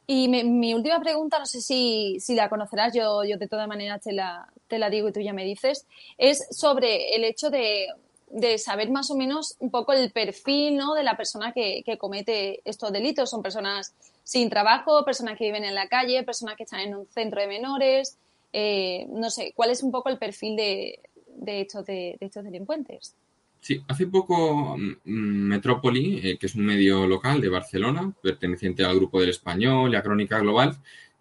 Y 0.07 0.29
mi, 0.29 0.72
última 0.72 1.00
pregunta, 1.00 1.38
no 1.38 1.46
sé 1.46 1.61
si, 1.61 2.18
si 2.20 2.35
la 2.35 2.48
conocerás, 2.48 2.94
yo, 2.94 3.24
yo 3.24 3.37
de 3.38 3.48
todas 3.48 3.66
maneras 3.66 4.00
te 4.00 4.12
la, 4.12 4.48
te 4.68 4.79
la 4.79 4.88
digo 4.88 5.09
y 5.09 5.12
tú 5.12 5.20
ya 5.20 5.33
me 5.33 5.44
dices, 5.44 5.85
es 6.16 6.46
sobre 6.57 7.16
el 7.16 7.24
hecho 7.24 7.50
de, 7.50 7.88
de 8.31 8.59
saber 8.59 8.90
más 8.90 9.11
o 9.11 9.16
menos 9.16 9.57
un 9.61 9.70
poco 9.70 9.92
el 9.92 10.11
perfil 10.11 10.76
¿no? 10.76 10.94
de 10.94 11.02
la 11.02 11.16
persona 11.16 11.52
que, 11.52 11.83
que, 11.85 11.98
comete 11.98 12.61
estos 12.64 12.92
delitos. 12.92 13.31
Son 13.31 13.42
personas 13.42 13.94
sin 14.24 14.50
trabajo, 14.50 15.05
personas 15.05 15.38
que 15.38 15.44
viven 15.44 15.64
en 15.64 15.74
la 15.74 15.88
calle, 15.88 16.22
personas 16.22 16.57
que 16.57 16.64
están 16.64 16.81
en 16.81 16.94
un 16.94 17.07
centro 17.07 17.40
de 17.40 17.46
menores. 17.46 18.18
Eh, 18.52 19.06
no 19.11 19.30
sé, 19.30 19.52
¿cuál 19.54 19.70
es 19.70 19.82
un 19.82 19.90
poco 19.90 20.09
el 20.09 20.18
perfil 20.18 20.56
de, 20.56 21.00
de, 21.37 21.61
estos, 21.62 21.85
de, 21.85 22.16
estos 22.20 22.44
delincuentes? 22.44 23.14
Sí, 23.61 23.82
hace 23.88 24.06
poco 24.06 24.76
mm, 24.76 24.94
Metrópoli, 25.04 26.20
eh, 26.22 26.38
que 26.38 26.46
es 26.46 26.54
un 26.54 26.66
medio 26.66 27.06
local 27.06 27.40
de 27.40 27.48
Barcelona, 27.48 28.12
perteneciente 28.22 28.85
al 28.85 28.96
Grupo 28.96 29.20
del 29.20 29.30
Español 29.30 29.92
y 29.92 29.96
a 29.96 30.02
Crónica 30.02 30.38
Global, 30.38 30.76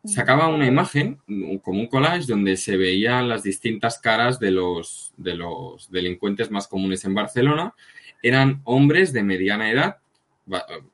sacaba 0.06 0.50
una 0.50 0.68
imagen, 0.68 1.20
como 1.64 1.80
un 1.80 1.88
collage, 1.88 2.28
donde 2.28 2.58
se 2.58 2.78
veían 2.78 3.28
las 3.28 3.44
distintas 3.44 3.98
caras 3.98 4.40
de 4.40 4.52
los, 4.52 5.14
de 5.18 5.36
los 5.36 5.90
delincuentes 5.90 6.52
más 6.52 6.68
comunes 6.68 7.04
en 7.06 7.16
Barcelona. 7.16 7.74
Eran 8.22 8.62
hombres 8.66 9.14
de 9.14 9.24
mediana 9.24 9.72
edad, 9.72 9.98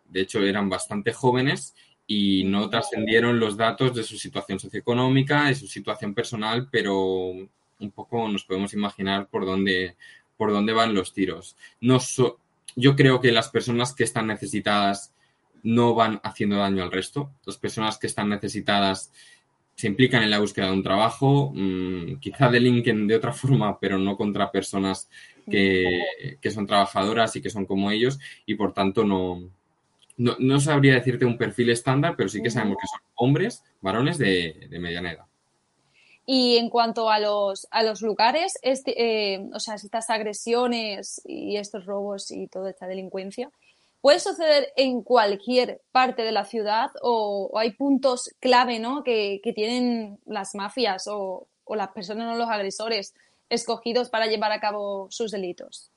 de 0.09 0.21
hecho 0.21 0.39
eran 0.39 0.69
bastante 0.69 1.11
jóvenes 1.11 1.75
y 2.07 2.43
no 2.43 2.69
trascendieron 2.69 3.39
los 3.39 3.57
datos 3.57 3.95
de 3.95 4.03
su 4.03 4.17
situación 4.17 4.59
socioeconómica, 4.59 5.45
de 5.45 5.55
su 5.55 5.67
situación 5.67 6.13
personal, 6.13 6.67
pero 6.71 6.97
un 6.97 7.91
poco 7.93 8.27
nos 8.27 8.43
podemos 8.45 8.73
imaginar 8.73 9.27
por 9.27 9.45
dónde, 9.45 9.95
por 10.37 10.51
dónde 10.51 10.73
van 10.73 10.93
los 10.93 11.13
tiros. 11.13 11.55
No 11.79 11.99
yo 12.75 12.95
creo 12.95 13.19
que 13.19 13.31
las 13.31 13.49
personas 13.49 13.93
que 13.93 14.03
están 14.03 14.27
necesitadas 14.27 15.13
no 15.63 15.93
van 15.93 16.19
haciendo 16.23 16.57
daño 16.57 16.83
al 16.83 16.91
resto. 16.91 17.31
Las 17.45 17.57
personas 17.57 17.97
que 17.97 18.07
están 18.07 18.29
necesitadas 18.29 19.11
se 19.75 19.87
implican 19.87 20.23
en 20.23 20.29
la 20.29 20.39
búsqueda 20.39 20.67
de 20.67 20.73
un 20.73 20.83
trabajo, 20.83 21.51
mmm, 21.55 22.19
quizá 22.19 22.49
delinquen 22.49 23.07
de 23.07 23.15
otra 23.15 23.33
forma, 23.33 23.79
pero 23.79 23.97
no 23.97 24.15
contra 24.17 24.51
personas 24.51 25.09
que, 25.49 26.03
son 26.51 26.67
trabajadoras 26.67 27.35
y 27.35 27.41
que 27.41 27.49
son 27.49 27.65
como 27.65 27.89
ellos, 27.91 28.19
y 28.45 28.55
por 28.55 28.73
tanto 28.73 29.03
no, 29.03 29.49
no, 30.17 30.59
sabría 30.59 30.95
decirte 30.95 31.25
un 31.25 31.37
perfil 31.37 31.69
estándar, 31.69 32.15
pero 32.15 32.29
sí 32.29 32.41
que 32.41 32.51
sabemos 32.51 32.77
que 32.81 32.87
son 32.87 32.99
hombres, 33.15 33.63
varones 33.81 34.17
de, 34.17 34.67
mediana 34.79 35.13
edad. 35.13 35.25
Y 36.25 36.57
en 36.57 36.69
cuanto 36.69 37.09
a 37.09 37.19
los, 37.19 37.67
a 37.71 37.83
los 37.83 38.01
lugares, 38.01 38.57
este, 38.61 39.33
eh, 39.33 39.49
o 39.53 39.59
sea, 39.59 39.75
estas 39.75 40.09
agresiones 40.09 41.21
y 41.25 41.57
estos 41.57 41.85
robos 41.85 42.31
y 42.31 42.47
toda 42.47 42.69
esta 42.69 42.87
delincuencia, 42.87 43.49
¿Puede 44.01 44.19
suceder 44.19 44.73
en 44.77 45.03
cualquier 45.03 45.79
parte 45.91 46.23
de 46.23 46.31
la 46.31 46.43
ciudad 46.43 46.89
o, 47.03 47.51
hay 47.55 47.71
puntos 47.71 48.33
clave 48.39 48.79
¿no? 48.79 49.03
que, 49.03 49.39
tienen 49.55 50.19
las 50.25 50.55
mafias 50.55 51.07
o, 51.07 51.47
las 51.69 51.89
personas 51.89 52.33
o 52.33 52.37
los 52.37 52.49
agresores 52.49 53.13
escogidos 53.47 54.09
para 54.09 54.25
llevar 54.25 54.51
a 54.51 54.59
cabo 54.59 55.07
sus 55.11 55.31
delitos? 55.31 55.91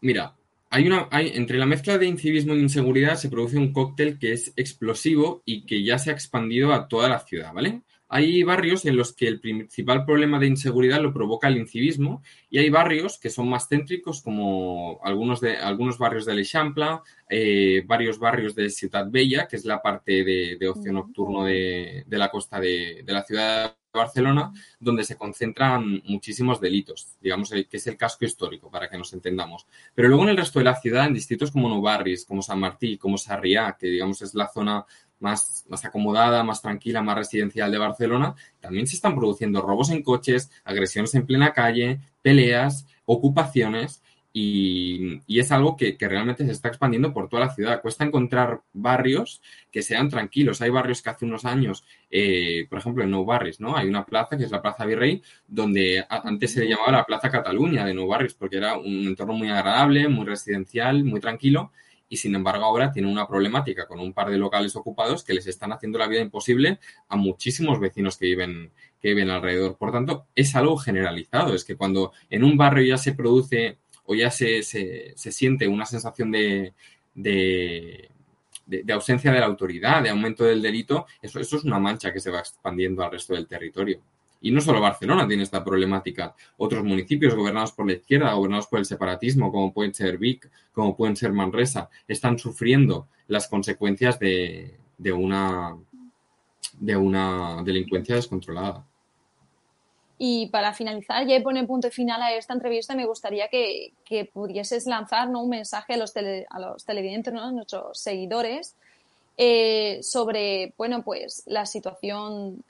Mira, 0.00 0.34
hay 0.70 0.86
una, 0.86 1.08
hay, 1.10 1.32
entre 1.34 1.58
la 1.58 1.66
mezcla 1.66 1.98
de 1.98 2.06
incivismo 2.06 2.54
e 2.54 2.58
inseguridad 2.60 3.16
se 3.16 3.28
produce 3.28 3.58
un 3.58 3.72
cóctel 3.72 4.18
que 4.18 4.32
es 4.32 4.52
explosivo 4.56 5.42
y 5.44 5.66
que 5.66 5.82
ya 5.82 5.98
se 5.98 6.10
ha 6.10 6.12
expandido 6.12 6.72
a 6.72 6.86
toda 6.86 7.08
la 7.08 7.18
ciudad, 7.18 7.52
¿vale? 7.52 7.82
Hay 8.12 8.42
barrios 8.42 8.84
en 8.86 8.96
los 8.96 9.12
que 9.12 9.28
el 9.28 9.40
principal 9.40 10.04
problema 10.04 10.40
de 10.40 10.48
inseguridad 10.48 11.00
lo 11.00 11.12
provoca 11.12 11.46
el 11.46 11.58
incivismo 11.58 12.22
y 12.50 12.58
hay 12.58 12.68
barrios 12.68 13.18
que 13.20 13.30
son 13.30 13.48
más 13.48 13.68
céntricos 13.68 14.20
como 14.20 15.00
algunos, 15.04 15.40
de, 15.40 15.56
algunos 15.56 15.96
barrios 15.96 16.26
de 16.26 16.34
L'Eixample, 16.34 16.98
eh, 17.28 17.84
varios 17.86 18.18
barrios 18.18 18.56
de 18.56 18.68
Ciudad 18.70 19.06
Bella, 19.08 19.46
que 19.46 19.56
es 19.56 19.64
la 19.64 19.80
parte 19.80 20.24
de, 20.24 20.68
ocio 20.68 20.92
nocturno 20.92 21.44
de, 21.44 22.04
la 22.08 22.30
costa 22.30 22.58
de, 22.58 23.04
la 23.06 23.22
ciudad 23.22 23.76
de 23.76 23.79
Barcelona, 23.98 24.52
donde 24.78 25.04
se 25.04 25.16
concentran 25.16 26.02
muchísimos 26.04 26.60
delitos, 26.60 27.16
digamos 27.20 27.50
que 27.50 27.76
es 27.76 27.86
el 27.86 27.96
casco 27.96 28.24
histórico, 28.24 28.70
para 28.70 28.88
que 28.88 28.96
nos 28.96 29.12
entendamos. 29.12 29.66
Pero 29.94 30.08
luego 30.08 30.22
en 30.24 30.30
el 30.30 30.36
resto 30.36 30.58
de 30.58 30.66
la 30.66 30.76
ciudad, 30.76 31.06
en 31.06 31.14
distritos 31.14 31.50
como 31.50 31.68
Nou 31.68 31.82
Barris, 31.82 32.24
como 32.24 32.42
San 32.42 32.60
Martí, 32.60 32.96
como 32.96 33.18
Sarriá, 33.18 33.76
que 33.78 33.86
digamos 33.88 34.22
es 34.22 34.34
la 34.34 34.48
zona 34.48 34.84
más, 35.18 35.64
más 35.68 35.84
acomodada, 35.84 36.42
más 36.44 36.62
tranquila, 36.62 37.02
más 37.02 37.16
residencial 37.16 37.70
de 37.70 37.78
Barcelona, 37.78 38.34
también 38.60 38.86
se 38.86 38.96
están 38.96 39.14
produciendo 39.14 39.60
robos 39.60 39.90
en 39.90 40.02
coches, 40.02 40.50
agresiones 40.64 41.14
en 41.14 41.26
plena 41.26 41.52
calle, 41.52 42.00
peleas, 42.22 42.86
ocupaciones 43.04 44.02
y, 44.32 45.20
es 45.28 45.50
algo 45.52 45.76
que, 45.76 45.96
realmente 45.98 46.44
se 46.44 46.52
está 46.52 46.68
expandiendo 46.68 47.12
por 47.12 47.28
toda 47.28 47.46
la 47.46 47.54
ciudad. 47.54 47.80
Cuesta 47.82 48.04
encontrar 48.04 48.62
barrios 48.72 49.42
que 49.70 49.82
sean 49.82 50.08
tranquilos. 50.08 50.60
Hay 50.60 50.70
barrios 50.70 51.02
que 51.02 51.10
hace 51.10 51.24
unos 51.24 51.44
años, 51.44 51.84
eh, 52.10 52.66
por 52.68 52.78
ejemplo, 52.78 53.02
en 53.04 53.10
Nou 53.10 53.24
Barris, 53.24 53.60
¿no? 53.60 53.76
Hay 53.76 53.88
una 53.88 54.04
plaza 54.04 54.36
que 54.36 54.44
es 54.44 54.50
la 54.50 54.62
Plaza 54.62 54.84
Virrey, 54.84 55.22
donde 55.46 56.04
antes 56.08 56.52
se 56.52 56.60
le 56.60 56.68
llamaba 56.68 56.92
la 56.92 57.04
Plaza 57.04 57.30
Cataluña 57.30 57.84
de 57.84 57.94
Nou 57.94 58.06
Barris, 58.06 58.34
porque 58.34 58.58
era 58.58 58.76
un 58.78 59.06
entorno 59.06 59.34
muy 59.34 59.48
agradable, 59.50 60.08
muy 60.08 60.26
residencial, 60.26 61.04
muy 61.04 61.20
tranquilo 61.20 61.72
y 62.12 62.16
sin 62.16 62.34
embargo 62.34 62.64
ahora 62.64 62.92
tiene 62.92 63.10
una 63.10 63.26
problemática 63.26 63.86
con 63.86 64.00
un 64.00 64.12
par 64.12 64.30
de 64.30 64.36
locales 64.36 64.74
ocupados 64.74 65.22
que 65.22 65.32
les 65.32 65.46
están 65.46 65.72
haciendo 65.72 65.96
la 65.96 66.08
vida 66.08 66.20
imposible 66.20 66.80
a 67.08 67.16
muchísimos 67.16 67.78
vecinos 67.78 68.16
que 68.16 68.26
viven, 68.26 68.72
que 69.00 69.10
viven 69.10 69.30
alrededor. 69.30 69.78
Por 69.78 69.92
tanto, 69.92 70.26
es 70.34 70.56
algo 70.56 70.76
generalizado. 70.76 71.54
Es 71.54 71.64
que 71.64 71.76
cuando 71.76 72.12
en 72.28 72.42
un 72.42 72.56
barrio 72.56 72.84
ya 72.84 72.98
se 72.98 73.14
produce 73.14 73.78
o 74.10 74.14
ya 74.16 74.28
se, 74.28 74.64
se, 74.64 75.14
siente 75.14 75.68
una 75.68 75.86
sensación 75.86 76.32
de, 76.32 76.74
de, 77.14 78.10
de, 78.66 78.92
ausencia 78.92 79.30
de 79.30 79.38
la 79.38 79.46
autoridad, 79.46 80.02
de 80.02 80.10
aumento 80.10 80.42
del 80.42 80.60
delito, 80.60 81.06
eso, 81.22 81.38
eso 81.38 81.56
es 81.58 81.62
una 81.62 81.78
mancha 81.78 82.12
que 82.12 82.18
se 82.18 82.32
va 82.32 82.40
expandiendo 82.40 83.04
al 83.04 83.12
resto 83.12 83.34
del 83.34 83.46
territorio. 83.46 84.00
Y 84.40 84.50
no 84.50 84.60
solo 84.60 84.80
Barcelona 84.80 85.28
tiene 85.28 85.44
esta 85.44 85.62
problemática. 85.62 86.34
Otros 86.56 86.82
municipios 86.82 87.36
gobernados 87.36 87.70
por 87.70 87.86
la 87.86 87.92
izquierda, 87.92 88.32
gobernados 88.32 88.66
por 88.66 88.80
el 88.80 88.84
separatismo, 88.84 89.52
como 89.52 89.72
pueden 89.72 89.94
ser 89.94 90.18
Vic, 90.18 90.50
como 90.72 90.96
pueden 90.96 91.14
ser 91.14 91.32
Manresa, 91.32 91.88
están 92.08 92.36
sufriendo 92.36 93.06
las 93.28 93.46
consecuencias 93.46 94.18
de, 94.18 94.76
una, 95.12 95.76
de 96.80 96.96
una 96.96 97.62
delincuencia 97.62 98.16
descontrolada. 98.16 98.84
Y 100.22 100.48
para 100.48 100.74
finalizar, 100.74 101.26
ya 101.26 101.42
pone 101.42 101.66
punto 101.66 101.90
final 101.90 102.20
a 102.20 102.34
esta 102.34 102.52
entrevista, 102.52 102.94
me 102.94 103.06
gustaría 103.06 103.48
que, 103.48 103.94
pudieses 104.34 104.84
lanzar 104.84 105.30
un 105.30 105.48
mensaje 105.48 105.94
a 105.94 105.96
los, 105.96 106.12
a 106.14 106.58
los 106.58 106.84
televidentes, 106.84 107.32
a 107.32 107.50
nuestros 107.50 107.98
seguidores, 107.98 108.76
eh, 109.38 110.00
sobre 110.02 110.74
bueno, 110.76 111.02
pues, 111.04 111.42
la 111.46 111.64
situación 111.64 112.62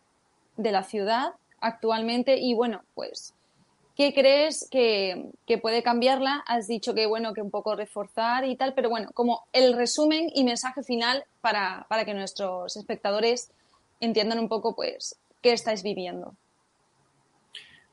de 0.56 0.70
la 0.70 0.84
ciudad 0.84 1.32
actualmente 1.60 2.38
y 2.38 2.54
bueno, 2.54 2.82
pues, 2.94 3.34
¿qué 3.96 4.14
crees 4.14 4.68
que, 4.70 5.32
puede 5.60 5.82
cambiarla? 5.82 6.44
Has 6.46 6.68
dicho 6.68 6.94
que 6.94 7.06
bueno, 7.06 7.34
que 7.34 7.42
un 7.42 7.50
poco 7.50 7.74
reforzar 7.74 8.44
y 8.44 8.54
tal, 8.54 8.74
pero 8.74 8.90
bueno, 8.90 9.10
como 9.12 9.42
el 9.52 9.72
resumen 9.72 10.30
y 10.32 10.44
mensaje 10.44 10.84
final 10.84 11.24
para, 11.40 11.84
para 11.88 12.04
que 12.04 12.14
nuestros 12.14 12.76
espectadores 12.76 13.50
entiendan 13.98 14.38
un 14.38 14.48
poco 14.48 14.76
pues 14.76 15.16
qué 15.42 15.52
estáis 15.52 15.82
viviendo. 15.82 16.36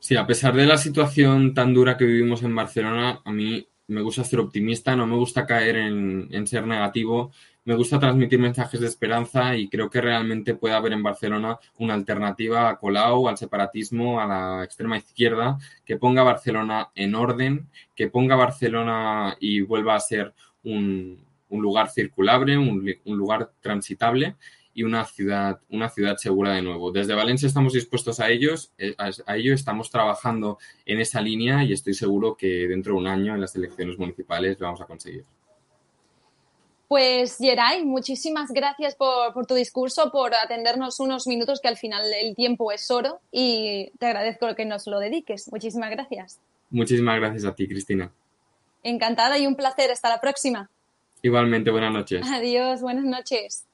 Sí, 0.08 0.16
a 0.16 0.26
pesar 0.26 0.56
de 0.56 0.66
la 0.66 0.78
situación 0.78 1.54
tan 1.54 1.74
dura 1.74 1.98
que 1.98 2.06
vivimos 2.06 2.42
en 2.42 2.56
Barcelona, 2.56 3.20
a 3.26 3.32
mí 3.34 3.68
me 3.88 4.02
gusta 4.02 4.24
ser 4.24 4.40
optimista, 4.40 4.96
no 4.96 5.06
me 5.06 5.18
gusta 5.18 5.46
caer 5.46 5.76
en, 5.76 6.48
ser 6.48 6.66
negativo. 6.66 7.34
Me 7.66 7.76
gusta 7.76 8.00
transmitir 8.00 8.40
mensajes 8.40 8.80
de 8.80 8.88
esperanza 8.88 9.58
y 9.58 9.68
creo 9.68 9.90
que 9.90 10.00
realmente 10.00 10.56
puede 10.56 10.76
haber 10.76 10.94
en 10.94 11.04
Barcelona 11.04 11.60
una 11.78 11.94
alternativa 11.94 12.70
a 12.70 12.78
Colau, 12.78 13.28
al 13.28 13.38
separatismo, 13.38 14.22
a 14.22 14.26
la 14.26 14.64
extrema 14.64 14.96
izquierda, 14.96 15.58
que 15.84 15.98
ponga 15.98 16.24
Barcelona 16.24 16.90
en 16.96 17.14
orden, 17.14 17.68
que 17.94 18.08
ponga 18.08 18.38
Barcelona 18.38 19.36
y 19.42 19.60
vuelva 19.60 19.96
a 19.96 20.00
ser 20.00 20.34
un, 20.64 21.22
lugar 21.50 21.90
circulable, 21.90 22.58
un, 22.58 22.96
lugar 23.04 23.52
transitable 23.60 24.38
y 24.78 24.84
una 24.84 25.06
ciudad, 25.06 25.60
una 25.72 25.90
ciudad 25.90 26.18
segura 26.18 26.54
de 26.54 26.62
nuevo. 26.62 26.92
Desde 26.92 27.16
Valencia 27.16 27.48
estamos 27.48 27.74
dispuestos 27.74 28.20
a 28.20 28.30
ellos, 28.30 28.72
eh, 28.78 28.94
a, 29.00 29.36
ello, 29.36 29.56
estamos 29.56 29.90
trabajando 29.90 30.60
en 30.86 31.00
esa 31.00 31.20
línea 31.20 31.64
y 31.64 31.74
estoy 31.74 31.96
seguro 31.96 32.38
que 32.38 32.68
dentro 32.68 32.94
de 32.94 33.00
un 33.00 33.08
año 33.08 33.34
en 33.34 33.42
las 33.42 33.56
elecciones 33.56 33.98
municipales 33.98 34.60
lo 34.60 34.68
vamos 34.68 34.82
a 34.82 34.86
conseguir. 34.86 35.26
Pues 36.88 37.38
Geray, 37.40 37.86
muchísimas 37.86 38.52
gracias 38.52 38.96
por, 38.96 39.48
tu 39.48 39.56
discurso, 39.56 40.12
por 40.12 40.36
atendernos 40.36 41.00
unos 41.00 41.26
minutos 41.26 41.60
que 41.60 41.70
al 41.70 41.78
final 41.78 42.04
el 42.22 42.36
tiempo 42.36 42.72
es 42.72 42.92
oro 42.92 43.20
y 43.32 43.90
te 43.98 44.06
agradezco 44.06 44.54
que 44.54 44.66
nos 44.66 44.86
lo 44.86 45.00
dediques. 45.00 45.52
Muchísimas 45.52 45.90
gracias. 45.90 46.40
Muchísimas 46.70 47.20
gracias 47.20 47.46
a 47.46 47.56
ti, 47.56 47.68
Cristina. 47.68 48.12
Encantada 48.84 49.40
y 49.40 49.48
un 49.48 49.56
placer. 49.56 49.90
Hasta 49.90 50.08
la 50.08 50.22
próxima. 50.22 50.70
Igualmente, 51.24 51.72
buenas 51.72 51.92
noches. 51.92 52.22
Adiós, 52.32 52.82
buenas 52.84 53.06
noches. 53.06 53.67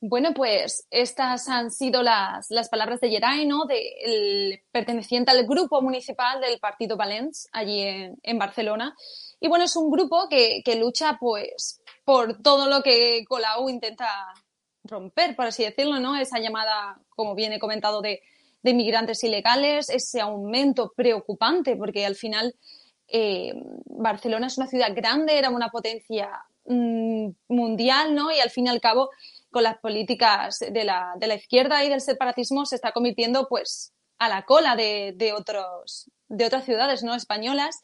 Bueno, 0.00 0.32
pues 0.32 0.86
estas 0.90 1.48
han 1.48 1.72
sido 1.72 2.04
las, 2.04 2.50
las 2.50 2.68
palabras 2.68 3.00
de 3.00 3.10
Geray, 3.10 3.46
¿no? 3.46 3.64
De, 3.64 4.62
perteneciente 4.70 5.32
al 5.32 5.44
grupo 5.44 5.82
municipal 5.82 6.40
del 6.40 6.60
Partido 6.60 6.96
Valens, 6.96 7.48
allí 7.52 7.80
en, 7.82 8.16
en 8.22 8.38
Barcelona. 8.38 8.94
Y 9.40 9.48
bueno, 9.48 9.64
es 9.64 9.74
un 9.74 9.90
grupo 9.90 10.28
que, 10.28 10.62
lucha 10.76 11.18
pues 11.20 11.82
por 12.04 12.42
todo 12.42 12.68
lo 12.68 12.82
que 12.82 13.24
Colau 13.28 13.68
intenta 13.68 14.08
romper, 14.84 15.34
por 15.34 15.46
así 15.46 15.64
decirlo, 15.64 15.98
¿no? 15.98 16.16
Esa 16.16 16.38
llamada, 16.38 17.00
como 17.10 17.34
viene 17.34 17.58
comentado, 17.58 18.00
de, 18.00 18.22
de 18.62 18.74
migrantes 18.74 19.22
ilegales, 19.24 19.90
ese 19.90 20.20
aumento 20.20 20.92
preocupante, 20.96 21.76
porque 21.76 22.06
al 22.06 22.14
final 22.14 22.54
eh, 23.08 23.52
Barcelona 23.86 24.46
es 24.46 24.58
una 24.58 24.66
ciudad 24.66 24.94
grande, 24.94 25.38
era 25.38 25.50
una 25.50 25.70
potencia 25.70 26.30
mm, 26.66 27.30
mundial, 27.48 28.14
¿no? 28.14 28.30
Y 28.30 28.40
al 28.40 28.50
fin 28.50 28.66
y 28.66 28.70
al 28.70 28.80
cabo, 28.80 29.10
con 29.50 29.62
las 29.62 29.78
políticas 29.78 30.58
de 30.58 30.84
la, 30.84 31.14
de 31.16 31.26
la 31.26 31.34
izquierda 31.34 31.84
y 31.84 31.88
del 31.88 32.00
separatismo, 32.00 32.66
se 32.66 32.76
está 32.76 32.92
convirtiendo, 32.92 33.48
pues, 33.48 33.92
a 34.18 34.28
la 34.28 34.44
cola 34.44 34.76
de, 34.76 35.14
de 35.16 35.32
otros, 35.32 36.10
de 36.28 36.44
otras 36.44 36.64
ciudades, 36.64 37.02
¿no? 37.02 37.14
Españolas. 37.14 37.82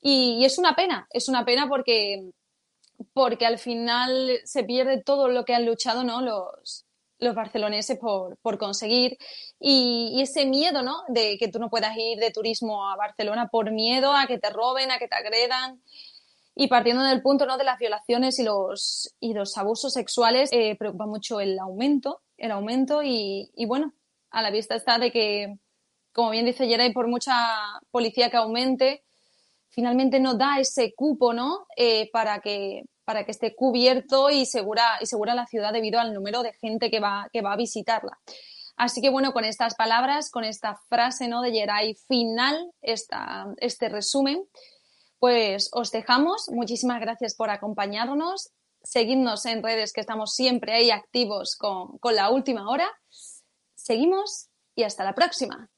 Y, 0.00 0.38
y, 0.40 0.44
es 0.44 0.58
una 0.58 0.74
pena, 0.74 1.06
es 1.10 1.28
una 1.28 1.44
pena 1.44 1.68
porque, 1.68 2.30
porque 3.12 3.46
al 3.46 3.58
final 3.58 4.40
se 4.44 4.64
pierde 4.64 5.02
todo 5.02 5.28
lo 5.28 5.44
que 5.44 5.54
han 5.54 5.66
luchado, 5.66 6.04
¿no? 6.04 6.20
Los, 6.22 6.86
los 7.18 7.34
barceloneses 7.34 7.98
por, 7.98 8.36
por 8.38 8.58
conseguir 8.58 9.16
y, 9.58 10.12
y, 10.14 10.22
ese 10.22 10.46
miedo, 10.46 10.82
¿no? 10.82 11.02
De 11.08 11.38
que 11.38 11.48
tú 11.48 11.58
no 11.58 11.70
puedas 11.70 11.96
ir 11.96 12.18
de 12.18 12.30
turismo 12.30 12.88
a 12.88 12.96
Barcelona 12.96 13.48
por 13.48 13.70
miedo 13.70 14.12
a 14.12 14.26
que 14.26 14.38
te 14.38 14.50
roben, 14.50 14.90
a 14.90 14.98
que 14.98 15.08
te 15.08 15.16
agredan. 15.16 15.80
Y 16.56 16.68
partiendo 16.68 17.04
del 17.04 17.22
punto 17.22 17.46
¿no? 17.46 17.58
de 17.58 17.64
las 17.64 17.78
violaciones 17.78 18.38
y 18.38 18.42
los, 18.42 19.14
y 19.20 19.34
los 19.34 19.56
abusos 19.58 19.92
sexuales, 19.92 20.48
eh, 20.52 20.74
preocupa 20.76 21.06
mucho 21.06 21.38
el 21.38 21.58
aumento, 21.58 22.22
el 22.38 22.50
aumento 22.50 23.02
y, 23.02 23.50
y, 23.54 23.66
bueno, 23.66 23.92
a 24.30 24.42
la 24.42 24.50
vista 24.50 24.74
está 24.74 24.98
de 24.98 25.12
que, 25.12 25.58
como 26.12 26.30
bien 26.30 26.46
dice 26.46 26.66
Yeray, 26.66 26.92
por 26.92 27.08
mucha 27.08 27.34
policía 27.90 28.30
que 28.30 28.38
aumente, 28.38 29.04
finalmente 29.68 30.18
no 30.18 30.34
da 30.34 30.58
ese 30.58 30.94
cupo, 30.94 31.34
¿no? 31.34 31.66
Eh, 31.76 32.10
para 32.10 32.40
que 32.40 32.84
para 33.06 33.24
que 33.24 33.30
esté 33.30 33.54
cubierto 33.54 34.30
y 34.30 34.46
segura, 34.46 34.98
y 35.00 35.06
segura 35.06 35.36
la 35.36 35.46
ciudad 35.46 35.72
debido 35.72 36.00
al 36.00 36.12
número 36.12 36.42
de 36.42 36.52
gente 36.54 36.90
que 36.90 36.98
va, 36.98 37.28
que 37.32 37.40
va 37.40 37.52
a 37.52 37.56
visitarla. 37.56 38.18
Así 38.76 39.00
que 39.00 39.10
bueno, 39.10 39.32
con 39.32 39.44
estas 39.44 39.76
palabras, 39.76 40.28
con 40.30 40.42
esta 40.42 40.74
frase 40.88 41.28
¿no? 41.28 41.40
de 41.40 41.52
Geray 41.52 41.94
final, 42.08 42.72
esta, 42.82 43.46
este 43.58 43.88
resumen, 43.88 44.42
pues 45.18 45.68
os 45.72 45.90
dejamos. 45.90 46.48
Muchísimas 46.50 47.00
gracias 47.00 47.34
por 47.34 47.50
acompañarnos. 47.50 48.50
Seguidnos 48.82 49.46
en 49.46 49.62
redes 49.62 49.92
que 49.92 50.00
estamos 50.00 50.34
siempre 50.34 50.74
ahí 50.74 50.90
activos 50.90 51.56
con, 51.56 51.98
con 51.98 52.14
la 52.14 52.30
última 52.30 52.68
hora. 52.68 52.88
Seguimos 53.74 54.48
y 54.74 54.84
hasta 54.84 55.04
la 55.04 55.14
próxima. 55.14 55.70